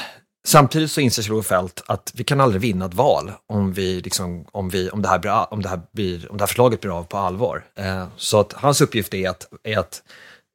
Samtidigt 0.46 0.92
så 0.92 1.02
inser 1.02 1.24
Kjell-Olof 1.24 1.46
Feldt 1.46 1.84
att 1.86 2.12
vi 2.16 2.24
kan 2.24 2.42
aldrig 2.42 2.62
vinna 2.62 2.86
ett 2.86 2.94
val 2.94 3.32
om, 3.48 3.74
vi 3.74 4.02
liksom, 4.02 4.46
om, 4.52 4.70
vi, 4.70 4.90
om, 4.90 5.02
det, 5.02 5.10
här 5.10 5.20
blir, 5.20 5.54
om, 5.54 5.62
det, 5.62 5.70
här 5.70 5.82
blir, 5.92 6.32
om 6.32 6.38
det 6.38 6.42
här 6.42 6.48
förslaget 6.48 6.82
blir 6.82 6.98
av 6.98 7.04
på 7.04 7.18
allvar. 7.18 7.64
Eh, 7.76 8.08
så 8.18 8.40
att 8.40 8.54
hans 8.54 8.82
uppgift 8.82 9.14
är 9.14 9.30
att, 9.30 9.48
är 9.64 9.78
att 9.78 10.04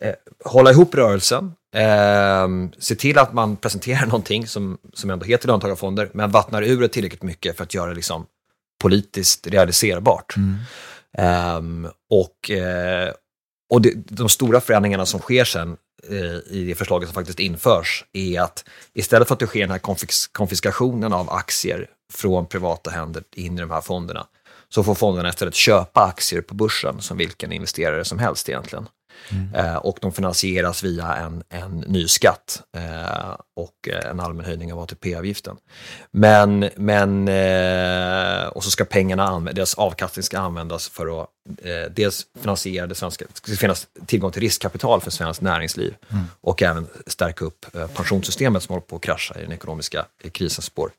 eh, 0.04 0.14
hålla 0.44 0.70
ihop 0.70 0.94
rörelsen, 0.94 1.52
eh, 1.76 2.48
se 2.78 2.94
till 2.94 3.18
att 3.18 3.32
man 3.32 3.56
presenterar 3.56 4.06
någonting 4.06 4.46
som, 4.46 4.78
som 4.92 5.10
ändå 5.10 5.24
heter 5.24 5.48
löntagarfonder, 5.48 6.10
men 6.14 6.30
vattnar 6.30 6.62
ur 6.62 6.80
det 6.80 6.88
tillräckligt 6.88 7.22
mycket 7.22 7.56
för 7.56 7.64
att 7.64 7.74
göra 7.74 7.88
det 7.88 7.96
liksom 7.96 8.26
politiskt 8.82 9.46
realiserbart. 9.46 10.34
Mm. 10.36 11.56
Um, 11.56 11.90
och 12.10 12.50
uh, 12.50 13.12
och 13.70 13.82
det, 13.82 13.92
de 13.94 14.28
stora 14.28 14.60
förändringarna 14.60 15.06
som 15.06 15.20
sker 15.20 15.44
sen 15.44 15.76
i 16.50 16.64
det 16.66 16.74
förslaget 16.74 17.08
som 17.08 17.14
faktiskt 17.14 17.40
införs 17.40 18.04
är 18.12 18.40
att 18.40 18.64
istället 18.94 19.28
för 19.28 19.34
att 19.34 19.40
det 19.40 19.46
sker 19.46 19.60
den 19.60 19.70
här 19.70 19.78
konfis 19.78 20.26
konfiskationen 20.32 21.12
av 21.12 21.30
aktier 21.30 21.86
från 22.12 22.46
privata 22.46 22.90
händer 22.90 23.22
in 23.36 23.58
i 23.58 23.60
de 23.60 23.70
här 23.70 23.80
fonderna, 23.80 24.26
så 24.68 24.84
får 24.84 24.94
fonderna 24.94 25.28
istället 25.28 25.54
köpa 25.54 26.04
aktier 26.04 26.40
på 26.40 26.54
börsen 26.54 27.00
som 27.00 27.16
vilken 27.16 27.52
investerare 27.52 28.04
som 28.04 28.18
helst 28.18 28.48
egentligen. 28.48 28.88
Mm. 29.28 29.54
Eh, 29.54 29.76
och 29.76 29.98
de 30.00 30.12
finansieras 30.12 30.82
via 30.82 31.14
en, 31.16 31.42
en 31.48 31.78
ny 31.78 32.08
skatt 32.08 32.62
eh, 32.76 33.36
och 33.56 33.88
en 34.10 34.20
allmän 34.20 34.46
höjning 34.46 34.72
av 34.72 34.78
ATP-avgiften. 34.78 35.56
Men, 36.10 36.70
men 36.76 37.28
eh, 37.28 38.46
och 38.46 38.64
så 38.64 38.70
ska 38.70 38.84
pengarna, 38.84 39.40
deras 39.40 39.74
avkastning 39.74 40.22
ska 40.22 40.38
användas 40.38 40.88
för 40.88 41.22
att 41.22 41.28
eh, 41.62 41.92
dels 41.96 42.26
finansiera 42.40 42.86
det 42.86 42.94
svenska, 42.94 43.24
det 43.28 43.36
ska 43.36 43.56
finnas 43.56 43.86
tillgång 44.06 44.32
till 44.32 44.42
riskkapital 44.42 45.00
för 45.00 45.10
svenskt 45.10 45.42
näringsliv 45.42 45.94
mm. 46.08 46.24
och 46.40 46.62
även 46.62 46.86
stärka 47.06 47.44
upp 47.44 47.66
eh, 47.74 47.86
pensionssystemet 47.86 48.62
som 48.62 48.72
håller 48.72 48.86
på 48.86 48.96
att 48.96 49.02
krascha 49.02 49.38
i 49.38 49.42
den 49.42 49.52
ekonomiska 49.52 50.06
krisens 50.32 50.64
spår. 50.64 50.90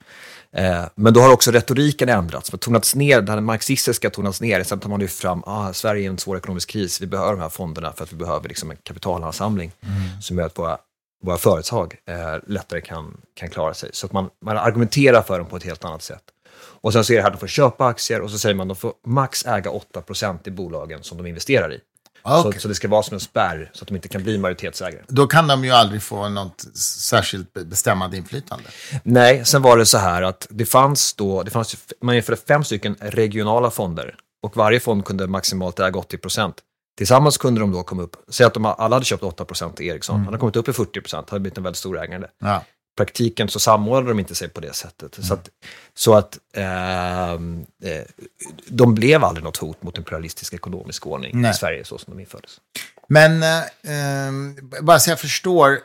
Eh, 0.51 0.85
men 0.95 1.13
då 1.13 1.21
har 1.21 1.33
också 1.33 1.51
retoriken 1.51 2.09
ändrats, 2.09 2.51
tonats 2.59 2.95
ner, 2.95 3.21
den 3.21 3.43
marxistiska 3.43 4.09
tonats 4.09 4.41
ner. 4.41 4.59
Istället 4.59 4.83
har 4.83 4.89
man 4.89 4.99
lyft 4.99 5.19
fram, 5.19 5.43
ah, 5.45 5.73
Sverige 5.73 6.01
är 6.01 6.03
i 6.03 6.07
en 6.07 6.17
svår 6.17 6.37
ekonomisk 6.37 6.69
kris, 6.69 7.01
vi 7.01 7.07
behöver 7.07 7.31
de 7.31 7.41
här 7.41 7.49
fonderna 7.49 7.93
för 7.93 8.03
att 8.03 8.13
vi 8.13 8.17
behöver 8.17 8.49
liksom 8.49 8.71
en 8.71 8.77
kapitalansamling 8.83 9.71
mm. 9.81 10.21
som 10.21 10.37
gör 10.37 10.45
att 10.45 10.59
våra, 10.59 10.77
våra 11.23 11.37
företag 11.37 11.95
eh, 12.05 12.15
lättare 12.47 12.81
kan, 12.81 13.17
kan 13.35 13.49
klara 13.49 13.73
sig. 13.73 13.89
Så 13.93 14.05
att 14.05 14.11
man, 14.11 14.29
man 14.45 14.57
argumenterar 14.57 15.21
för 15.21 15.37
dem 15.37 15.47
på 15.47 15.57
ett 15.57 15.63
helt 15.63 15.85
annat 15.85 16.03
sätt. 16.03 16.23
Och 16.63 16.93
sen 16.93 17.03
så 17.03 17.13
är 17.13 17.17
det 17.17 17.21
här 17.21 17.29
att 17.29 17.33
de 17.33 17.39
får 17.39 17.47
köpa 17.47 17.85
aktier 17.85 18.21
och 18.21 18.31
så 18.31 18.39
säger 18.39 18.55
man 18.55 18.71
att 18.71 18.77
de 18.77 18.81
får 18.81 18.93
max 19.07 19.45
äga 19.45 19.71
8% 19.71 20.47
i 20.47 20.51
bolagen 20.51 21.03
som 21.03 21.17
de 21.17 21.27
investerar 21.27 21.73
i. 21.73 21.79
Okay. 22.23 22.53
Så, 22.53 22.59
så, 22.59 22.67
det 22.67 22.75
ska 22.75 22.87
vara 22.87 23.03
som 23.03 23.13
en 23.13 23.19
spärr 23.19 23.71
så 23.73 23.83
att 23.83 23.87
de 23.87 23.95
inte 23.95 24.07
kan 24.07 24.23
bli 24.23 24.37
majoritetsägare. 24.37 25.01
Då 25.07 25.27
kan 25.27 25.47
de 25.47 25.65
ju 25.65 25.71
aldrig 25.71 26.03
få 26.03 26.29
något 26.29 26.65
särskilt 26.77 27.53
bestämmande 27.53 28.17
inflytande. 28.17 28.63
Nej, 29.03 29.45
sen 29.45 29.61
var 29.61 29.77
det 29.77 29.85
så 29.85 29.97
här 29.97 30.21
att 30.21 30.47
det 30.49 30.65
fanns 30.65 31.13
då, 31.13 31.43
det 31.43 31.51
fanns, 31.51 31.75
man 32.01 32.15
införde 32.15 32.37
fem 32.47 32.63
stycken 32.63 32.95
regionala 32.99 33.71
fonder 33.71 34.15
och 34.43 34.57
varje 34.57 34.79
fond 34.79 35.05
kunde 35.05 35.27
maximalt 35.27 35.79
äga 35.79 35.99
80 35.99 36.17
procent. 36.17 36.55
Tillsammans 36.97 37.37
kunde 37.37 37.61
de 37.61 37.71
då 37.71 37.83
komma 37.83 38.01
upp, 38.01 38.15
säg 38.29 38.45
att 38.45 38.53
de 38.53 38.65
alla 38.65 38.95
hade 38.95 39.05
köpt 39.05 39.23
8 39.23 39.45
procent 39.45 39.81
i 39.81 39.87
Ericsson, 39.87 40.15
mm. 40.15 40.25
hade 40.25 40.37
kommit 40.37 40.55
upp 40.55 40.69
i 40.69 40.73
40 40.73 41.01
procent, 41.01 41.29
hade 41.29 41.39
blivit 41.39 41.57
en 41.57 41.63
väldigt 41.63 41.77
stor 41.77 41.99
ägare. 41.99 42.27
Ja 42.39 42.63
praktiken 42.97 43.49
så 43.49 43.59
samordnade 43.59 44.07
de 44.07 44.19
inte 44.19 44.35
sig 44.35 44.49
på 44.49 44.61
det 44.61 44.73
sättet. 44.73 45.17
Mm. 45.17 45.27
Så 45.27 45.33
att, 45.33 45.49
så 45.93 46.13
att 46.13 46.39
ehm, 46.53 47.65
eh, 47.83 48.01
de 48.67 48.95
blev 48.95 49.23
aldrig 49.23 49.43
något 49.43 49.57
hot 49.57 49.83
mot 49.83 49.97
en 49.97 50.03
pluralistisk 50.03 50.53
ekonomisk 50.53 51.07
ordning 51.07 51.41
Nej. 51.41 51.51
i 51.51 51.53
Sverige 51.53 51.85
så 51.85 51.97
som 51.97 52.13
de 52.13 52.19
infördes. 52.19 52.57
Men 53.07 53.43
eh, 53.43 53.63
ehm, 53.83 54.55
bara 54.81 54.99
så 54.99 55.09
jag 55.09 55.19
förstår, 55.19 55.79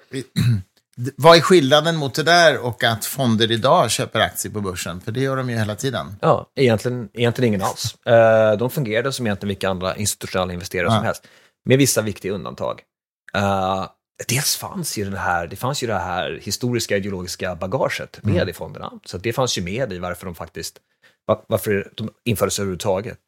vad 1.17 1.37
är 1.37 1.41
skillnaden 1.41 1.97
mot 1.97 2.15
det 2.15 2.23
där 2.23 2.59
och 2.59 2.85
att 2.85 3.05
fonder 3.05 3.53
idag 3.53 3.91
köper 3.91 4.21
aktier 4.21 4.53
på 4.53 4.61
börsen? 4.61 5.01
För 5.01 5.13
det 5.13 5.21
gör 5.21 5.37
de 5.37 5.51
ju 5.51 5.57
hela 5.57 5.75
tiden. 5.75 6.17
Ja, 6.21 6.51
egentligen, 6.55 7.09
egentligen 7.15 7.49
ingen 7.49 7.63
alls. 7.63 7.97
Eh, 8.07 8.53
de 8.59 8.71
fungerade 8.71 9.13
som 9.13 9.27
egentligen 9.27 9.49
vilka 9.49 9.69
andra 9.69 9.97
institutionella 9.97 10.53
investerare 10.53 10.87
ja. 10.87 10.97
som 10.97 11.05
helst, 11.05 11.27
med 11.65 11.79
vissa 11.79 12.03
viktiga 12.03 12.33
undantag. 12.33 12.83
Dels 14.29 14.57
fanns 14.57 14.99
ju 14.99 15.11
det 15.11 15.19
här, 15.19 15.47
det 15.47 15.57
fanns 15.57 15.83
ju 15.83 15.87
det 15.87 15.99
här 15.99 16.41
historiska 16.43 16.97
ideologiska 16.97 17.55
bagaget 17.55 18.19
med 18.23 18.37
mm. 18.37 18.49
i 18.49 18.53
fonderna. 18.53 18.93
Så 19.05 19.19
det 19.19 19.33
fanns 19.33 19.59
ju 19.59 19.63
med 19.63 19.93
i 19.93 19.99
varför 19.99 20.27
de 20.27 20.35
faktiskt, 20.35 20.79
varför 21.47 21.93
de 21.97 22.11
infördes 22.25 22.59
överhuvudtaget. 22.59 23.19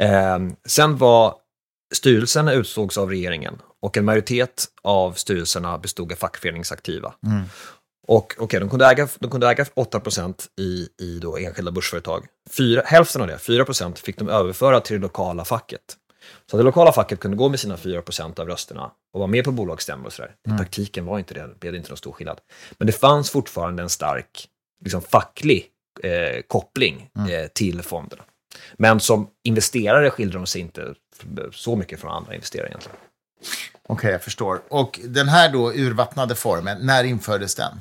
Eh, 0.00 0.38
sen 0.66 0.96
var 0.96 1.34
styrelsen 1.94 2.48
utsågs 2.48 2.98
av 2.98 3.10
regeringen 3.10 3.62
och 3.82 3.96
en 3.96 4.04
majoritet 4.04 4.64
av 4.82 5.12
styrelserna 5.12 5.78
bestod 5.78 6.12
av 6.12 6.16
fackföreningsaktiva. 6.16 7.14
Mm. 7.26 7.42
Och 8.06 8.34
okay, 8.38 8.60
de, 8.60 8.70
kunde 8.70 8.86
äga, 8.86 9.08
de 9.18 9.30
kunde 9.30 9.48
äga 9.48 9.66
8 9.74 10.00
i, 10.60 10.88
i 10.98 11.18
då 11.18 11.38
enskilda 11.38 11.70
börsföretag. 11.70 12.26
Fyra, 12.50 12.82
hälften 12.84 13.22
av 13.22 13.28
det, 13.28 13.36
4% 13.36 13.96
fick 13.96 14.18
de 14.18 14.28
överföra 14.28 14.80
till 14.80 14.96
det 14.96 15.02
lokala 15.02 15.44
facket. 15.44 15.80
Så 16.50 16.56
det 16.56 16.62
lokala 16.62 16.92
facket 16.92 17.20
kunde 17.20 17.36
gå 17.36 17.48
med 17.48 17.60
sina 17.60 17.76
4% 17.76 18.40
av 18.40 18.48
rösterna 18.48 18.90
och 19.12 19.20
vara 19.20 19.26
med 19.26 19.44
på 19.44 19.52
bolagsstämmor 19.52 20.06
och 20.06 20.12
sådär. 20.12 20.34
Mm. 20.46 20.56
I 20.56 20.58
praktiken 20.58 21.04
var 21.04 21.18
inte 21.18 21.34
det, 21.34 21.60
blev 21.60 21.72
det 21.72 21.76
inte 21.76 21.90
någon 21.90 21.96
stor 21.96 22.12
skillnad. 22.12 22.40
Men 22.78 22.86
det 22.86 22.92
fanns 22.92 23.30
fortfarande 23.30 23.82
en 23.82 23.88
stark 23.88 24.48
liksom, 24.84 25.02
facklig 25.02 25.66
eh, 26.02 26.42
koppling 26.46 27.10
mm. 27.18 27.30
eh, 27.30 27.46
till 27.46 27.82
fonderna. 27.82 28.22
Men 28.76 29.00
som 29.00 29.28
investerare 29.44 30.10
skiljer 30.10 30.34
de 30.34 30.46
sig 30.46 30.60
inte 30.60 30.94
så 31.52 31.76
mycket 31.76 32.00
från 32.00 32.10
andra 32.10 32.34
investerare 32.34 32.68
egentligen. 32.68 32.96
Okej, 33.82 33.94
okay, 33.94 34.12
jag 34.12 34.22
förstår. 34.22 34.62
Och 34.68 35.00
den 35.04 35.28
här 35.28 35.52
då 35.52 35.72
urvattnade 35.72 36.34
formen, 36.34 36.86
när 36.86 37.04
infördes 37.04 37.54
den? 37.54 37.80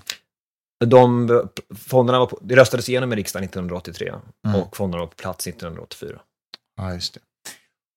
De, 0.86 1.50
fonderna 1.76 2.20
var 2.20 2.26
på, 2.26 2.40
det 2.42 2.56
röstades 2.56 2.90
igenom 2.90 3.14
i 3.14 3.16
riksdagen 3.16 3.44
1983 3.44 4.14
mm. 4.48 4.62
och 4.62 4.78
fonderna 4.78 5.04
var 5.04 5.08
på 5.08 5.16
plats 5.16 5.48
1984. 5.48 6.20
Ja, 6.78 6.94
just 6.94 7.14
det. 7.14 7.20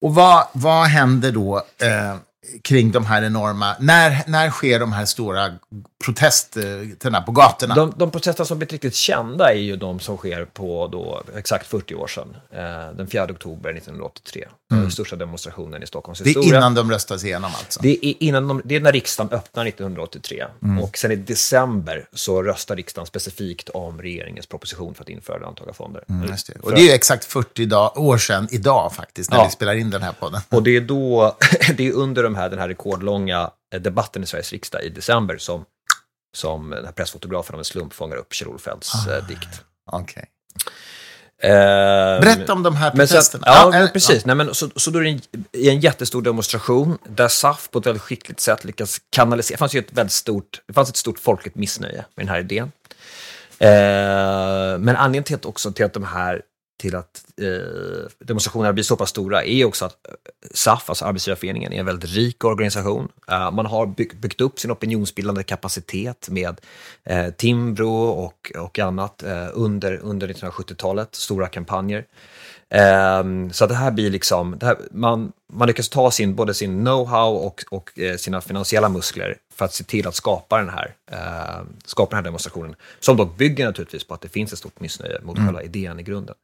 Och 0.02 0.14
vad, 0.14 0.46
vad 0.52 0.86
händer 0.86 1.32
då 1.32 1.56
eh, 1.56 2.16
kring 2.64 2.92
de 2.92 3.06
här 3.06 3.22
enorma... 3.22 3.76
När, 3.80 4.22
när 4.26 4.50
sker 4.50 4.80
de 4.80 4.92
här 4.92 5.04
stora 5.04 5.50
protesterna 6.06 7.22
på 7.22 7.32
gatorna? 7.32 7.74
De, 7.74 7.92
de 7.96 8.10
protester 8.10 8.44
som 8.44 8.58
blivit 8.58 8.72
riktigt 8.72 8.94
kända 8.94 9.52
är 9.52 9.58
ju 9.58 9.76
de 9.76 10.00
som 10.00 10.16
sker 10.16 10.44
på 10.44 10.88
då, 10.88 11.22
exakt 11.36 11.66
40 11.66 11.94
år 11.94 12.06
sedan, 12.06 12.36
eh, 12.50 12.96
den 12.96 13.06
4 13.06 13.24
oktober 13.24 13.70
1983. 13.70 14.48
Mm. 14.70 14.82
Den 14.82 14.90
största 14.90 15.16
demonstrationen 15.16 15.82
i 15.82 15.86
Stockholms 15.86 16.20
historia. 16.20 16.50
Det 16.50 16.56
är 16.56 16.58
innan 16.58 16.74
de 16.74 16.90
röstas 16.90 17.24
igenom 17.24 17.50
alltså? 17.58 17.80
Det 17.82 18.06
är, 18.06 18.14
innan 18.20 18.48
de, 18.48 18.62
det 18.64 18.76
är 18.76 18.80
när 18.80 18.92
riksdagen 18.92 19.32
öppnar 19.32 19.66
1983. 19.66 20.44
Mm. 20.62 20.82
Och 20.82 20.98
sen 20.98 21.12
i 21.12 21.16
december 21.16 22.08
så 22.12 22.42
röstar 22.42 22.76
riksdagen 22.76 23.06
specifikt 23.06 23.68
om 23.68 24.02
regeringens 24.02 24.46
proposition 24.46 24.94
för 24.94 25.02
att 25.02 25.08
införa 25.08 25.38
löntagarfonder. 25.38 26.04
Mm, 26.08 26.26
det. 26.26 26.60
Och 26.62 26.72
det 26.72 26.80
är 26.80 26.84
ju 26.84 26.90
exakt 26.90 27.24
40 27.24 27.66
dag, 27.66 27.98
år 27.98 28.18
sedan 28.18 28.48
idag 28.50 28.92
faktiskt, 28.92 29.30
när 29.30 29.38
ja. 29.38 29.44
vi 29.44 29.50
spelar 29.50 29.74
in 29.74 29.90
den 29.90 30.02
här 30.02 30.12
podden. 30.12 30.40
Och 30.48 30.62
det 30.62 30.76
är 30.76 30.80
då, 30.80 31.36
det 31.76 31.86
är 31.88 31.92
under 31.92 32.22
de 32.22 32.34
här, 32.34 32.50
den 32.50 32.58
här 32.58 32.68
rekordlånga 32.68 33.50
eh, 33.74 33.80
debatten 33.80 34.22
i 34.22 34.26
Sveriges 34.26 34.52
riksdag 34.52 34.82
i 34.82 34.88
december 34.88 35.36
som, 35.38 35.64
som 36.36 36.70
den 36.70 36.84
här 36.84 36.92
pressfotografen 36.92 37.54
av 37.54 37.58
en 37.58 37.64
slump 37.64 37.92
fångar 37.92 38.16
upp 38.16 38.32
Kjell-Olof 38.32 38.62
Feldts 38.62 38.92
ah, 38.94 39.12
eh, 39.12 39.26
dikt. 39.26 39.64
Okay. 39.92 40.24
Eh, 41.42 42.20
Berätta 42.20 42.52
om 42.52 42.62
de 42.62 42.76
här 42.76 42.90
protesterna. 42.90 43.44
ja, 43.46 43.78
ja, 43.78 43.88
precis. 43.92 44.16
Ja. 44.16 44.22
Nej, 44.24 44.36
men, 44.36 44.54
så, 44.54 44.70
så 44.76 44.90
då 44.90 44.98
är 44.98 45.02
det 45.02 45.10
en, 45.10 45.20
en 45.52 45.80
jättestor 45.80 46.22
demonstration 46.22 46.98
där 47.08 47.28
SAF 47.28 47.70
på 47.70 47.78
ett 47.78 47.86
väldigt 47.86 48.02
skickligt 48.02 48.40
sätt 48.40 48.64
lyckas 48.64 49.00
kanalisera. 49.10 49.54
Det 49.54 49.58
fanns 49.58 49.74
ju 49.74 49.78
ett 49.78 49.92
väldigt 49.92 50.12
stort, 50.12 50.62
det 50.66 50.72
fanns 50.72 50.88
ett 50.88 50.96
stort 50.96 51.18
folkligt 51.18 51.56
missnöje 51.56 52.04
med 52.14 52.26
den 52.26 52.28
här 52.28 52.40
idén. 52.40 52.72
Eh, 53.58 54.78
men 54.78 54.88
anledningen 54.88 55.24
till 55.24 55.36
att, 55.36 55.44
också 55.44 55.72
till 55.72 55.84
att 55.84 55.92
de 55.92 56.04
här 56.04 56.42
till 56.78 56.96
att 56.96 57.24
demonstrationerna 58.18 58.72
blir 58.72 58.84
så 58.84 58.96
pass 58.96 59.10
stora 59.10 59.44
är 59.44 59.64
också 59.64 59.84
att 59.84 60.06
eh, 60.08 60.14
SAF, 60.54 60.90
alltså 60.90 61.04
Arbetsgivarföreningen, 61.04 61.72
är 61.72 61.80
en 61.80 61.86
väldigt 61.86 62.10
rik 62.10 62.44
organisation. 62.44 63.08
Uh, 63.30 63.50
man 63.50 63.66
har 63.66 63.86
byggt, 63.86 64.40
upp 64.40 64.60
sin 64.60 64.70
opinionsbildande 64.70 65.42
kapacitet 65.42 66.28
med 66.30 66.60
eh, 67.04 67.30
Timbro 67.30 68.04
och, 68.04 68.52
och 68.58 68.78
annat 68.78 69.22
eh, 69.22 69.48
under, 69.52 70.00
under 70.02 70.28
1970-talet, 70.28 71.14
stora 71.14 71.46
kampanjer. 71.46 72.04
Um, 73.20 73.52
så 73.52 73.66
det 73.66 73.74
här 73.74 73.90
blir 73.90 74.10
liksom, 74.10 74.58
här, 74.62 74.76
man, 74.90 75.32
man 75.52 75.68
lyckas 75.68 75.88
ta 75.88 76.10
sin, 76.10 76.34
både 76.34 76.54
sin 76.54 76.86
know-how 76.86 77.34
och, 77.34 77.64
och 77.70 77.98
eh, 77.98 78.16
sina 78.16 78.40
finansiella 78.40 78.88
muskler 78.88 79.36
för 79.54 79.64
att 79.64 79.74
se 79.74 79.84
till 79.84 80.08
att 80.08 80.14
skapa 80.14 80.58
den 80.58 80.68
här, 80.68 80.94
eh, 81.10 81.64
skapa 81.84 82.10
den 82.10 82.16
här 82.16 82.24
demonstrationen. 82.24 82.74
Som 83.00 83.16
dock 83.16 83.36
bygger 83.36 83.66
naturligtvis 83.66 84.04
på 84.04 84.14
att 84.14 84.20
det 84.20 84.28
finns 84.28 84.52
ett 84.52 84.58
stort 84.58 84.80
missnöje 84.80 85.20
mot 85.22 85.36
mm. 85.36 85.46
själva 85.46 85.62
idén 85.62 86.00
i 86.00 86.02
grunden. 86.02 86.34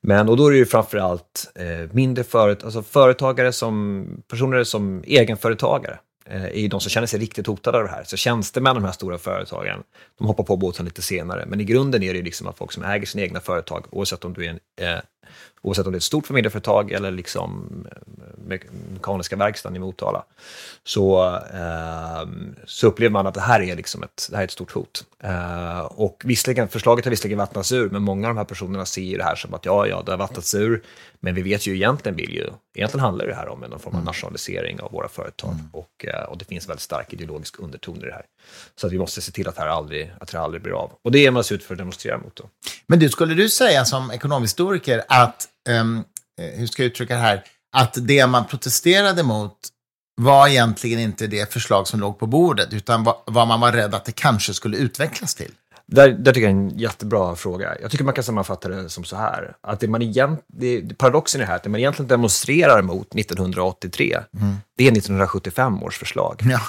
Men 0.00 0.27
och 0.28 0.36
då 0.36 0.46
är 0.46 0.50
det 0.50 0.56
ju 0.56 0.66
framförallt 0.66 1.52
eh, 1.54 1.92
mindre 1.92 2.24
företag, 2.24 2.66
alltså 2.66 2.82
företagare 2.82 3.52
som, 3.52 4.06
personer 4.28 4.64
som 4.64 5.02
egenföretagare 5.06 5.98
eh, 6.26 6.64
är 6.64 6.68
de 6.68 6.80
som 6.80 6.90
känner 6.90 7.06
sig 7.06 7.20
riktigt 7.20 7.46
hotade 7.46 7.78
av 7.78 7.84
det 7.84 7.90
här. 7.90 8.04
Så 8.04 8.16
tjänstemän, 8.16 8.74
de 8.74 8.84
här 8.84 8.92
stora 8.92 9.18
företagen, 9.18 9.82
de 10.18 10.26
hoppar 10.26 10.44
på 10.44 10.56
båten 10.56 10.84
lite 10.84 11.02
senare. 11.02 11.44
Men 11.46 11.60
i 11.60 11.64
grunden 11.64 12.02
är 12.02 12.12
det 12.12 12.18
ju 12.18 12.24
liksom 12.24 12.46
att 12.46 12.58
folk 12.58 12.72
som 12.72 12.84
äger 12.84 13.06
sina 13.06 13.24
egna 13.24 13.40
företag, 13.40 13.84
oavsett 13.90 14.24
om 14.24 14.32
du 14.32 14.46
är 14.46 14.50
en, 14.50 14.60
eh, 14.80 15.00
oavsett 15.62 15.86
om 15.86 15.92
det 15.92 15.96
är 15.96 15.98
ett 15.98 16.02
stort 16.02 16.26
familjeföretag 16.26 16.92
eller 16.92 17.10
liksom 17.10 17.68
mekaniska 18.48 19.36
verkstaden 19.36 19.76
i 19.76 19.78
Motala, 19.78 20.24
så, 20.84 21.34
eh, 21.36 22.28
så 22.64 22.86
upplever 22.86 23.12
man 23.12 23.26
att 23.26 23.34
det 23.34 23.40
här 23.40 23.62
är, 23.62 23.76
liksom 23.76 24.02
ett, 24.02 24.28
det 24.30 24.36
här 24.36 24.42
är 24.42 24.46
ett 24.46 24.50
stort 24.50 24.72
hot. 24.72 25.04
Eh, 25.22 25.80
och 25.80 26.22
visserligen, 26.24 26.68
förslaget 26.68 27.04
har 27.04 27.10
visserligen 27.10 27.38
vattnats 27.38 27.72
ur, 27.72 27.90
men 27.90 28.02
många 28.02 28.28
av 28.28 28.34
de 28.34 28.38
här 28.38 28.44
personerna 28.44 28.84
ser 28.84 29.18
det 29.18 29.24
här 29.24 29.34
som 29.34 29.54
att 29.54 29.64
ja, 29.64 29.86
ja, 29.86 30.02
det 30.06 30.12
har 30.12 30.18
vattnats 30.18 30.54
ur, 30.54 30.82
men 31.20 31.34
vi 31.34 31.42
vet 31.42 31.66
ju 31.66 31.74
egentligen 31.74 32.16
vill 32.16 32.34
ju, 32.34 32.46
egentligen 32.74 33.04
handlar 33.04 33.26
det 33.26 33.34
här 33.34 33.48
om 33.48 33.62
en 33.62 33.70
form 33.70 33.80
av 33.86 33.94
mm. 33.94 34.04
nationalisering 34.04 34.80
av 34.80 34.92
våra 34.92 35.08
företag 35.08 35.52
mm. 35.52 35.66
och, 35.72 36.06
eh, 36.06 36.22
och 36.22 36.38
det 36.38 36.44
finns 36.44 36.68
väldigt 36.68 36.82
stark 36.82 37.12
ideologisk 37.12 37.60
underton 37.60 37.96
i 37.96 38.06
det 38.06 38.12
här. 38.12 38.24
Så 38.80 38.86
att 38.86 38.92
vi 38.92 38.98
måste 38.98 39.20
se 39.20 39.32
till 39.32 39.48
att 39.48 39.56
det 39.56 39.62
här 39.62 39.68
aldrig, 39.68 40.12
att 40.20 40.28
det 40.28 40.40
aldrig 40.40 40.62
blir 40.62 40.72
av. 40.72 40.92
Och 41.04 41.12
det 41.12 41.26
är 41.26 41.30
man 41.30 41.44
ut 41.50 41.64
för 41.64 41.74
att 41.74 41.78
demonstrera 41.78 42.18
mot. 42.18 42.36
Då. 42.36 42.44
Men 42.86 42.98
du, 42.98 43.08
skulle 43.08 43.34
du 43.34 43.48
säga 43.48 43.84
som 43.84 44.10
ekonomhistoriker 44.10 45.04
att, 45.08 45.48
um, 45.68 46.04
hur 46.54 46.66
ska 46.66 46.82
jag 46.82 46.90
uttrycka 46.90 47.14
det 47.14 47.20
här, 47.20 47.44
att 47.76 47.94
det 48.00 48.26
man 48.26 48.46
protesterade 48.46 49.22
mot 49.22 49.56
var 50.20 50.48
egentligen 50.48 51.00
inte 51.00 51.26
det 51.26 51.52
förslag 51.52 51.88
som 51.88 52.00
låg 52.00 52.18
på 52.18 52.26
bordet, 52.26 52.72
utan 52.72 53.06
vad 53.26 53.48
man 53.48 53.60
var 53.60 53.72
rädd 53.72 53.94
att 53.94 54.04
det 54.04 54.12
kanske 54.12 54.54
skulle 54.54 54.76
utvecklas 54.76 55.34
till? 55.34 55.52
Där, 55.92 56.10
där 56.10 56.32
tycker 56.32 56.48
jag 56.48 56.56
är 56.56 56.60
en 56.60 56.78
jättebra 56.78 57.36
fråga. 57.36 57.80
Jag 57.80 57.90
tycker 57.90 58.04
man 58.04 58.14
kan 58.14 58.24
sammanfatta 58.24 58.68
det 58.68 58.88
som 58.88 59.04
så 59.04 59.16
här. 59.16 59.56
Att 59.60 59.80
det 59.80 59.88
man 59.88 60.02
egent, 60.02 60.44
det, 60.46 60.98
paradoxen 60.98 61.40
är 61.40 61.44
här 61.44 61.56
att 61.56 61.62
det 61.62 61.70
man 61.70 61.80
egentligen 61.80 62.08
demonstrerar 62.08 62.82
mot 62.82 63.14
1983, 63.14 64.18
mm. 64.40 64.56
det 64.76 64.84
är 64.84 64.92
1975 64.92 65.82
års 65.82 65.98
förslag. 65.98 66.40
Ja. 66.44 66.60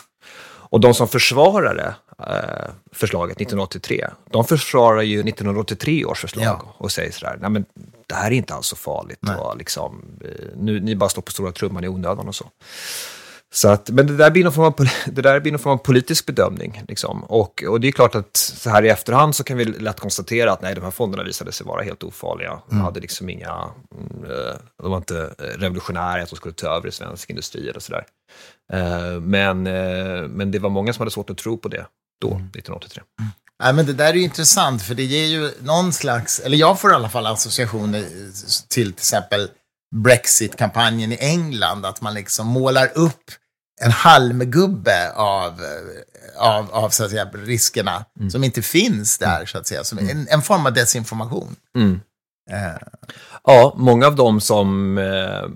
Och 0.70 0.80
de 0.80 0.94
som 0.94 1.08
försvarade 1.08 1.96
eh, 2.20 2.74
förslaget 2.92 3.38
1983, 3.38 4.08
de 4.32 4.46
försvarar 4.46 5.02
ju 5.02 5.20
1983 5.20 6.06
års 6.06 6.22
förslag 6.22 6.46
ja. 6.46 6.76
och 6.78 6.92
säger 6.92 7.12
sådär, 7.12 7.38
nej 7.42 7.50
men 7.50 7.66
det 8.08 8.16
här 8.16 8.32
är 8.32 8.36
inte 8.36 8.54
alls 8.54 8.68
så 8.68 8.76
farligt 8.76 9.20
och 9.40 9.58
liksom, 9.58 10.06
eh, 10.26 10.46
nu, 10.56 10.80
ni 10.80 10.96
bara 10.96 11.10
står 11.10 11.22
på 11.22 11.32
stora 11.32 11.52
trumman 11.52 11.84
i 11.84 11.88
onödan 11.88 12.28
och 12.28 12.36
så. 12.36 12.46
Så 13.54 13.70
att, 13.70 13.90
men 13.90 14.08
det 14.08 14.18
där 14.18 14.32
blir 14.32 14.44
någon 14.44 14.54
form 14.54 14.66
av, 14.66 14.76
det 15.06 15.22
där 15.22 15.40
blir 15.40 15.52
någon 15.52 15.60
form 15.60 15.74
av 15.74 15.78
politisk 15.78 16.26
bedömning. 16.26 16.84
Liksom. 16.88 17.24
Och, 17.24 17.64
och 17.64 17.80
det 17.80 17.88
är 17.88 17.92
klart 17.92 18.16
att 18.16 18.38
så 18.38 18.70
här 18.70 18.84
i 18.84 18.90
efterhand 18.90 19.36
så 19.36 19.44
kan 19.44 19.58
vi 19.58 19.66
lätt 19.66 20.00
konstatera 20.00 20.52
att 20.52 20.62
nej, 20.62 20.76
de 20.76 20.84
här 20.84 20.92
fonderna 20.92 21.24
visade 21.24 21.52
sig 21.52 21.68
vara 21.68 21.84
helt 21.84 22.04
ofarliga. 22.04 22.62
De 22.70 22.76
mm. 22.76 22.86
hade 22.86 23.00
liksom 23.00 23.30
inga, 23.30 23.70
mm, 23.98 24.32
eh, 24.32 24.56
de 24.82 24.92
var 24.92 24.98
inte 24.98 25.34
revolutionära, 25.38 26.24
att 26.24 26.30
de 26.30 26.36
skulle 26.36 26.54
ta 26.54 26.68
över 26.68 26.92
svensk 26.92 27.30
industri 27.30 27.70
eller 27.70 27.80
sådär. 27.80 28.06
Eh, 28.74 29.20
men, 29.22 29.68
eh, 29.68 30.28
men 30.28 30.52
det 30.52 30.60
var 30.60 30.70
många 30.70 30.94
som 30.94 31.02
hade 31.02 31.12
svårt 31.12 31.30
att 31.30 31.38
tro 31.38 31.58
på 31.58 31.68
det 31.68 31.86
då, 32.22 32.28
1983. 32.28 33.04
Mm. 33.20 33.32
Ja, 33.64 33.74
men 33.74 33.86
det 33.86 33.94
där 33.94 34.10
är 34.10 34.14
ju 34.14 34.24
intressant, 34.24 34.82
för 34.82 34.96
det 34.96 35.04
ger 35.04 35.26
ju 35.26 35.52
någon 35.62 35.94
slags, 35.94 36.40
eller 36.40 36.58
jag 36.58 36.80
får 36.80 36.92
i 36.92 36.94
alla 36.94 37.10
fall 37.10 37.28
associationer 37.28 38.06
till 38.70 38.70
till 38.70 38.90
exempel 38.90 39.50
Brexit-kampanjen 39.96 41.12
i 41.12 41.18
England, 41.20 41.86
att 41.86 42.02
man 42.02 42.14
liksom 42.14 42.48
målar 42.48 42.92
upp 42.96 43.32
en 43.82 43.92
halmgubbe 43.92 45.12
av, 45.16 45.62
av, 46.38 46.72
av 46.72 46.90
så 46.90 47.04
att 47.04 47.10
säga, 47.10 47.30
riskerna 47.34 48.06
mm. 48.20 48.30
som 48.30 48.44
inte 48.44 48.62
finns 48.62 49.18
där, 49.18 49.46
så 49.46 49.58
att 49.58 49.68
säga. 49.68 49.84
Som 49.84 50.00
en, 50.00 50.28
en 50.30 50.42
form 50.42 50.66
av 50.66 50.74
desinformation. 50.74 51.56
Mm. 51.76 52.00
Uh. 52.52 52.78
Ja, 53.44 53.74
många 53.78 54.08
av 54.08 54.16
dem 54.16 54.42
som, 54.42 54.98
eh, 54.98 55.48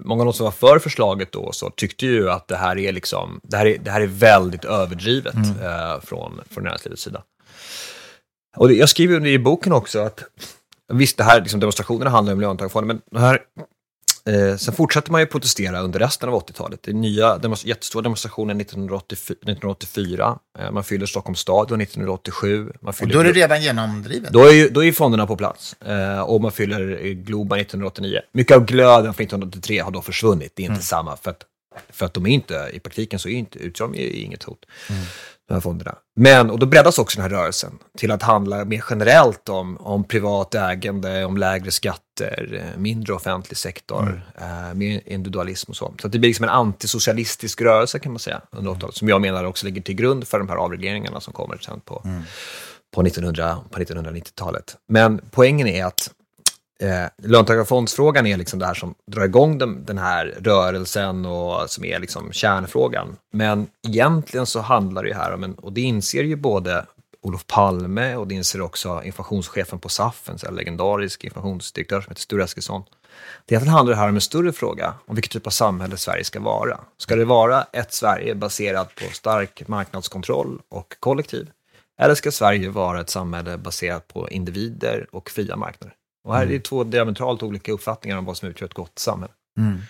många 0.00 0.22
av 0.22 0.26
de 0.26 0.32
som 0.32 0.44
var 0.44 0.50
för 0.50 0.78
förslaget 0.78 1.32
då 1.32 1.52
så 1.52 1.70
tyckte 1.70 2.06
ju 2.06 2.30
att 2.30 2.48
det 2.48 2.56
här 2.56 2.78
är, 2.78 2.92
liksom, 2.92 3.40
det 3.42 3.56
här 3.56 3.66
är, 3.66 3.78
det 3.78 3.90
här 3.90 4.00
är 4.00 4.06
väldigt 4.06 4.64
överdrivet 4.64 5.34
mm. 5.34 5.60
eh, 5.60 6.00
från, 6.00 6.40
från 6.50 6.64
näringslivets 6.64 7.02
sida. 7.02 7.22
Och 8.56 8.68
det, 8.68 8.74
jag 8.74 8.88
skriver 8.88 9.26
i 9.26 9.38
boken 9.38 9.72
också 9.72 9.98
att 9.98 10.22
Visst, 10.92 11.16
det 11.16 11.24
här, 11.24 11.40
liksom, 11.40 11.60
demonstrationerna 11.60 12.10
handlar 12.10 12.32
om 12.32 12.40
löntagarfonder, 12.40 12.86
men 12.86 13.00
det 13.10 13.20
här, 13.20 13.40
eh, 14.28 14.56
sen 14.56 14.74
fortsätter 14.74 15.12
man 15.12 15.20
ju 15.20 15.26
protestera 15.26 15.80
under 15.80 15.98
resten 15.98 16.28
av 16.28 16.34
80-talet. 16.34 16.80
Det 16.82 16.90
är 16.90 16.94
nya 16.94 17.38
demonst 17.38 17.64
jättestora 17.64 18.02
demonstrationer 18.02 18.54
1984, 18.54 20.38
eh, 20.58 20.70
man 20.70 20.84
fyller 20.84 21.06
Stockholms 21.06 21.38
stadion 21.38 21.80
1987. 21.80 22.72
Man 22.80 22.92
fyller, 22.92 23.16
och 23.16 23.24
då 23.24 23.28
är 23.28 23.34
det 23.34 23.40
redan 23.40 23.62
genomdrivet? 23.62 24.32
Då 24.32 24.44
är, 24.44 24.52
ju, 24.52 24.68
då 24.68 24.84
är 24.84 24.92
fonderna 24.92 25.26
på 25.26 25.36
plats 25.36 25.76
eh, 25.82 26.20
och 26.20 26.40
man 26.40 26.52
fyller 26.52 27.12
Globen 27.12 27.60
1989. 27.60 28.20
Mycket 28.32 28.56
av 28.56 28.64
glöden 28.64 29.14
från 29.14 29.24
1983 29.24 29.78
har 29.78 29.90
då 29.90 30.02
försvunnit, 30.02 30.52
det 30.56 30.62
är 30.62 30.64
inte 30.64 30.72
mm. 30.72 30.82
samma, 30.82 31.16
för 31.16 31.30
att, 31.30 31.42
för 31.90 32.06
att 32.06 32.14
de 32.14 32.26
är 32.26 32.30
inte, 32.30 32.70
i 32.72 32.80
praktiken 32.80 33.18
så 33.18 33.28
är 33.28 33.32
inte, 33.32 33.58
utgör 33.58 33.88
de 33.88 33.98
inget 33.98 34.42
hot. 34.42 34.66
Mm 34.90 35.02
de 35.48 35.54
här 35.54 35.60
fonderna. 35.60 35.94
Men, 36.16 36.50
och 36.50 36.58
då 36.58 36.66
breddas 36.66 36.98
också 36.98 37.20
den 37.20 37.30
här 37.30 37.38
rörelsen 37.38 37.78
till 37.98 38.10
att 38.10 38.22
handla 38.22 38.64
mer 38.64 38.84
generellt 38.90 39.48
om, 39.48 39.76
om 39.76 40.04
privat 40.04 40.54
ägande, 40.54 41.24
om 41.24 41.36
lägre 41.36 41.70
skatter, 41.70 42.62
eh, 42.74 42.80
mindre 42.80 43.12
offentlig 43.12 43.58
sektor, 43.58 44.22
mm. 44.36 44.68
eh, 44.68 44.74
mer 44.74 45.00
individualism 45.06 45.70
och 45.70 45.76
så. 45.76 45.94
Så 46.02 46.08
det 46.08 46.18
blir 46.18 46.28
liksom 46.28 46.44
en 46.44 46.50
antisocialistisk 46.50 47.60
rörelse 47.60 47.98
kan 47.98 48.12
man 48.12 48.18
säga 48.18 48.40
under 48.50 48.70
80-talet, 48.70 48.96
som 48.96 49.08
jag 49.08 49.20
menar 49.20 49.44
också 49.44 49.66
ligger 49.66 49.82
till 49.82 49.94
grund 49.94 50.28
för 50.28 50.38
de 50.38 50.48
här 50.48 50.56
avregleringarna 50.56 51.20
som 51.20 51.32
kommer 51.32 51.58
sen 51.58 51.80
på, 51.80 52.02
mm. 52.04 52.22
på, 52.94 53.02
1900, 53.02 53.58
på 53.70 53.78
1990-talet. 53.78 54.76
Men 54.88 55.20
poängen 55.30 55.66
är 55.66 55.84
att 55.84 56.10
Eh, 56.78 57.28
löntagarfondsfrågan 57.28 58.26
är 58.26 58.36
liksom 58.36 58.58
det 58.58 58.66
här 58.66 58.74
som 58.74 58.94
drar 59.06 59.24
igång 59.24 59.58
den, 59.58 59.84
den 59.84 59.98
här 59.98 60.34
rörelsen 60.40 61.26
och 61.26 61.70
som 61.70 61.84
är 61.84 61.98
liksom 61.98 62.32
kärnfrågan. 62.32 63.16
Men 63.32 63.66
egentligen 63.88 64.46
så 64.46 64.60
handlar 64.60 65.02
det 65.02 65.08
ju 65.08 65.14
här 65.14 65.34
om 65.34 65.44
en, 65.44 65.54
och 65.54 65.72
det 65.72 65.80
inser 65.80 66.24
ju 66.24 66.36
både 66.36 66.86
Olof 67.26 67.46
Palme 67.46 68.16
och 68.16 68.28
det 68.28 68.34
inser 68.34 68.60
också 68.60 69.02
informationschefen 69.04 69.78
på 69.78 69.88
SAF, 69.88 70.30
en 70.46 70.54
legendarisk 70.54 71.24
informationsdirektör 71.24 72.00
som 72.00 72.10
heter 72.10 72.22
Sture 72.22 72.44
Eskilsson. 72.44 72.82
Det 73.44 73.56
handlar 73.56 73.94
det 73.94 74.00
här 74.00 74.08
om 74.08 74.14
en 74.14 74.20
större 74.20 74.52
fråga, 74.52 74.94
om 75.06 75.14
vilken 75.14 75.30
typ 75.30 75.46
av 75.46 75.50
samhälle 75.50 75.96
Sverige 75.96 76.24
ska 76.24 76.40
vara. 76.40 76.80
Ska 76.96 77.16
det 77.16 77.24
vara 77.24 77.62
ett 77.72 77.92
Sverige 77.92 78.34
baserat 78.34 78.94
på 78.94 79.04
stark 79.12 79.68
marknadskontroll 79.68 80.60
och 80.68 80.96
kollektiv? 81.00 81.50
Eller 81.98 82.14
ska 82.14 82.32
Sverige 82.32 82.68
vara 82.68 83.00
ett 83.00 83.10
samhälle 83.10 83.58
baserat 83.58 84.08
på 84.08 84.30
individer 84.30 85.06
och 85.10 85.30
fria 85.30 85.56
marknader? 85.56 85.94
Och 86.26 86.34
här 86.34 86.42
mm. 86.42 86.54
är 86.54 86.58
det 86.58 86.64
två 86.64 86.84
diametralt 86.84 87.42
olika 87.42 87.72
uppfattningar 87.72 88.18
om 88.18 88.24
vad 88.24 88.36
som 88.36 88.48
utgör 88.48 88.66
ett 88.66 88.74
gott 88.74 88.98
samhälle. 88.98 89.32
Mm. 89.58 89.82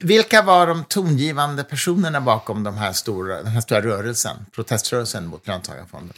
Vilka 0.00 0.42
var 0.42 0.66
de 0.66 0.84
tongivande 0.84 1.64
personerna 1.64 2.20
bakom 2.20 2.64
de 2.64 2.76
här 2.76 2.92
stora, 2.92 3.36
den 3.36 3.46
här 3.46 3.60
stora 3.60 3.80
rörelsen, 3.80 4.36
proteströrelsen 4.54 5.26
mot 5.26 5.46
löntagarfonder? 5.46 6.16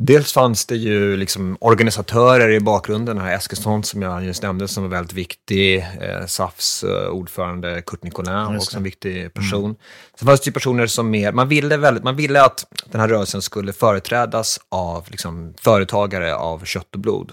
Dels 0.00 0.32
fanns 0.32 0.66
det 0.66 0.76
ju 0.76 1.16
liksom 1.16 1.56
organisatörer 1.60 2.50
i 2.50 2.60
bakgrunden, 2.60 3.16
den 3.16 3.24
här 3.24 3.34
Eskilsson 3.34 3.84
som 3.84 4.02
jag 4.02 4.24
just 4.24 4.42
nämnde 4.42 4.68
som 4.68 4.82
var 4.82 4.90
väldigt 4.90 5.12
viktig, 5.12 5.78
eh, 5.78 6.26
SAFs 6.26 6.84
eh, 6.84 7.08
ordförande 7.08 7.82
Kurt 7.86 8.02
Nicolin, 8.02 8.56
också 8.56 8.76
en 8.76 8.82
viktig 8.82 9.34
person. 9.34 9.64
Mm. 9.64 9.76
Sen 10.18 10.26
fanns 10.26 10.40
det 10.40 10.48
ju 10.48 10.52
personer 10.52 10.86
som 10.86 11.10
mer, 11.10 11.32
man 11.32 11.48
ville, 11.48 11.76
väldigt, 11.76 12.04
man 12.04 12.16
ville 12.16 12.42
att 12.42 12.66
den 12.84 13.00
här 13.00 13.08
rörelsen 13.08 13.42
skulle 13.42 13.72
företrädas 13.72 14.60
av 14.68 15.06
liksom, 15.10 15.54
företagare 15.58 16.34
av 16.34 16.64
kött 16.64 16.94
och 16.94 17.00
blod. 17.00 17.32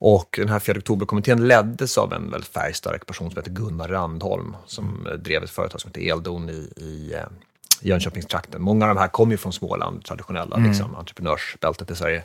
Och 0.00 0.34
den 0.38 0.48
här 0.48 0.58
4 0.58 0.78
oktober-kommittén 0.78 1.48
leddes 1.48 1.98
av 1.98 2.12
en 2.12 2.30
väldigt 2.30 2.50
färgstark 2.50 3.06
person 3.06 3.30
som 3.30 3.38
heter 3.38 3.50
Gunnar 3.50 3.88
Randholm 3.88 4.56
som 4.66 5.08
drev 5.18 5.44
ett 5.44 5.50
företag 5.50 5.80
som 5.80 5.88
heter 5.88 6.12
Eldon 6.12 6.50
i, 6.50 6.72
i 6.76 7.12
eh, 7.14 7.26
Jönköpingstrakten. 7.80 8.62
Många 8.62 8.84
av 8.88 8.94
de 8.94 9.00
här 9.00 9.08
kommer 9.08 9.32
ju 9.32 9.38
från 9.38 9.52
Småland, 9.52 10.04
traditionella 10.04 10.56
mm. 10.56 10.68
liksom, 10.68 10.94
entreprenörsbältet 10.94 11.90
i 11.90 11.96
Sverige. 11.96 12.24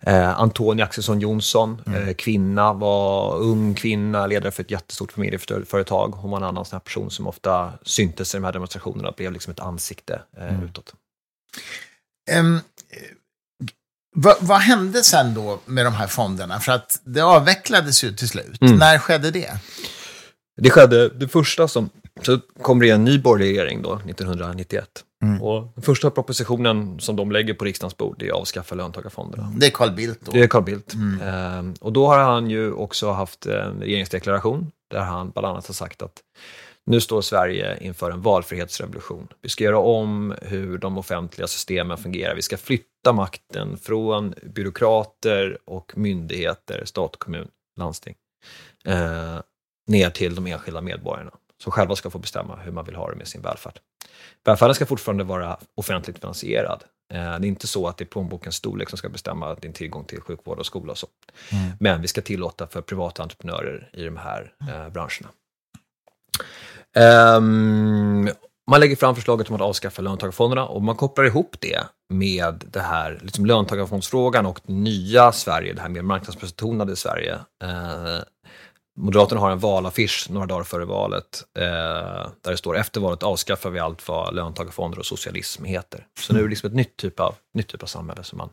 Eh, 0.00 0.40
Antonia 0.40 0.84
Axelsson 0.84 1.20
Jonsson, 1.20 1.80
mm. 1.86 2.08
eh, 2.08 2.14
kvinna, 2.14 2.72
var 2.72 3.36
ung 3.36 3.74
kvinna, 3.74 4.26
ledare 4.26 4.50
för 4.50 4.62
ett 4.62 4.70
jättestort 4.70 5.12
familjeföretag. 5.12 6.08
Hon 6.08 6.30
var 6.30 6.38
en 6.38 6.44
annan 6.44 6.64
sån 6.64 6.76
här 6.76 6.80
person 6.80 7.10
som 7.10 7.26
ofta 7.26 7.72
syntes 7.82 8.34
i 8.34 8.38
de 8.38 8.44
här 8.44 8.52
demonstrationerna 8.52 9.08
och 9.08 9.14
blev 9.14 9.32
liksom 9.32 9.52
ett 9.52 9.60
ansikte 9.60 10.22
eh, 10.36 10.48
mm. 10.48 10.64
utåt. 10.64 10.94
Um, 12.38 12.60
Va, 14.14 14.34
vad 14.40 14.58
hände 14.58 15.02
sen 15.02 15.34
då 15.34 15.58
med 15.66 15.86
de 15.86 15.94
här 15.94 16.06
fonderna? 16.06 16.60
För 16.60 16.72
att 16.72 17.00
det 17.04 17.20
avvecklades 17.20 18.04
ju 18.04 18.12
till 18.12 18.28
slut. 18.28 18.62
Mm. 18.62 18.76
När 18.76 18.98
skedde 18.98 19.30
det? 19.30 19.50
Det 20.56 20.70
skedde, 20.70 21.08
det 21.08 21.28
första 21.28 21.68
som, 21.68 21.90
så 22.22 22.38
kom 22.62 22.80
det 22.80 22.90
en 22.90 23.04
ny 23.04 23.18
borgerlig 23.18 23.58
regering 23.58 23.82
då, 23.82 23.94
1991. 23.94 24.88
Mm. 25.22 25.42
Och 25.42 25.72
den 25.74 25.82
första 25.82 26.10
propositionen 26.10 27.00
som 27.00 27.16
de 27.16 27.32
lägger 27.32 27.54
på 27.54 27.64
riksdagens 27.64 27.96
bord 27.96 28.22
är 28.22 28.26
att 28.26 28.40
avskaffa 28.40 28.74
löntagarfonderna. 28.74 29.52
Det 29.56 29.66
är 29.66 29.70
Carl 29.70 29.90
Bildt 29.90 30.20
då? 30.24 30.32
Det 30.32 30.42
är 30.42 30.46
Carl 30.46 30.62
Bildt. 30.62 30.94
Mm. 30.94 31.20
Ehm, 31.20 31.74
och 31.80 31.92
då 31.92 32.06
har 32.06 32.18
han 32.18 32.50
ju 32.50 32.72
också 32.72 33.10
haft 33.10 33.46
en 33.46 33.80
regeringsdeklaration 33.80 34.70
där 34.90 35.00
han 35.00 35.30
bland 35.30 35.46
annat 35.46 35.66
har 35.66 35.74
sagt 35.74 36.02
att 36.02 36.20
nu 36.86 37.00
står 37.00 37.22
Sverige 37.22 37.78
inför 37.80 38.10
en 38.10 38.22
valfrihetsrevolution. 38.22 39.28
Vi 39.42 39.48
ska 39.48 39.64
göra 39.64 39.78
om 39.78 40.34
hur 40.42 40.78
de 40.78 40.98
offentliga 40.98 41.46
systemen 41.46 41.98
fungerar. 41.98 42.34
Vi 42.34 42.42
ska 42.42 42.56
flytta 42.56 43.12
makten 43.12 43.78
från 43.78 44.34
byråkrater 44.42 45.58
och 45.64 45.92
myndigheter, 45.96 46.84
stat, 46.84 47.16
kommun, 47.16 47.48
landsting, 47.76 48.14
eh, 48.84 49.40
ner 49.86 50.10
till 50.10 50.34
de 50.34 50.46
enskilda 50.46 50.80
medborgarna 50.80 51.30
som 51.62 51.72
själva 51.72 51.96
ska 51.96 52.10
få 52.10 52.18
bestämma 52.18 52.56
hur 52.56 52.72
man 52.72 52.84
vill 52.84 52.94
ha 52.94 53.10
det 53.10 53.16
med 53.16 53.28
sin 53.28 53.42
välfärd. 53.42 53.78
Välfärden 54.44 54.74
ska 54.74 54.86
fortfarande 54.86 55.24
vara 55.24 55.58
offentligt 55.74 56.18
finansierad. 56.18 56.84
Eh, 57.12 57.18
det 57.18 57.20
är 57.20 57.44
inte 57.44 57.66
så 57.66 57.88
att 57.88 57.96
det 57.96 58.04
är 58.04 58.06
plånbokens 58.06 58.54
storlek 58.54 58.88
som 58.88 58.98
ska 58.98 59.08
bestämma 59.08 59.54
din 59.54 59.72
tillgång 59.72 60.04
till 60.04 60.20
sjukvård 60.20 60.58
och 60.58 60.66
skola 60.66 60.92
och 60.92 60.98
så. 60.98 61.06
Mm. 61.52 61.72
Men 61.80 62.02
vi 62.02 62.08
ska 62.08 62.22
tillåta 62.22 62.66
för 62.66 62.80
privata 62.80 63.22
entreprenörer 63.22 63.90
i 63.92 64.04
de 64.04 64.16
här 64.16 64.52
eh, 64.60 64.88
branscherna. 64.88 65.28
Um, 66.96 68.30
man 68.70 68.80
lägger 68.80 68.96
fram 68.96 69.14
förslaget 69.14 69.48
om 69.48 69.54
att 69.54 69.60
avskaffa 69.60 70.02
löntagarfonderna 70.02 70.66
och 70.66 70.82
man 70.82 70.96
kopplar 70.96 71.24
ihop 71.24 71.56
det 71.60 71.80
med 72.08 72.64
det 72.72 72.80
här 72.80 73.18
liksom 73.22 73.46
löntagarfondsfrågan 73.46 74.46
och 74.46 74.70
nya 74.70 75.32
Sverige, 75.32 75.72
det 75.72 75.80
här 75.80 75.88
mer 75.88 76.02
marknadsbetonade 76.02 76.96
Sverige. 76.96 77.34
Eh, 77.64 78.22
Moderaterna 78.96 79.40
har 79.40 79.50
en 79.50 79.58
valaffisch 79.58 80.26
några 80.30 80.46
dagar 80.46 80.64
före 80.64 80.84
valet 80.84 81.44
eh, 81.58 81.64
där 82.42 82.50
det 82.50 82.56
står 82.56 82.76
efter 82.76 83.00
valet 83.00 83.22
avskaffar 83.22 83.70
vi 83.70 83.78
allt 83.78 84.08
vad 84.08 84.34
löntagarfonder 84.34 84.98
och 84.98 85.06
socialism 85.06 85.64
heter. 85.64 86.06
Så 86.20 86.32
nu 86.32 86.38
är 86.38 86.42
det 86.42 86.48
liksom 86.48 86.66
ett 86.66 86.76
nytt 86.76 86.96
typ 86.96 87.20
av, 87.20 87.34
nytt 87.54 87.68
typ 87.68 87.82
av 87.82 87.86
samhälle 87.86 88.24
som 88.24 88.38
man, 88.38 88.48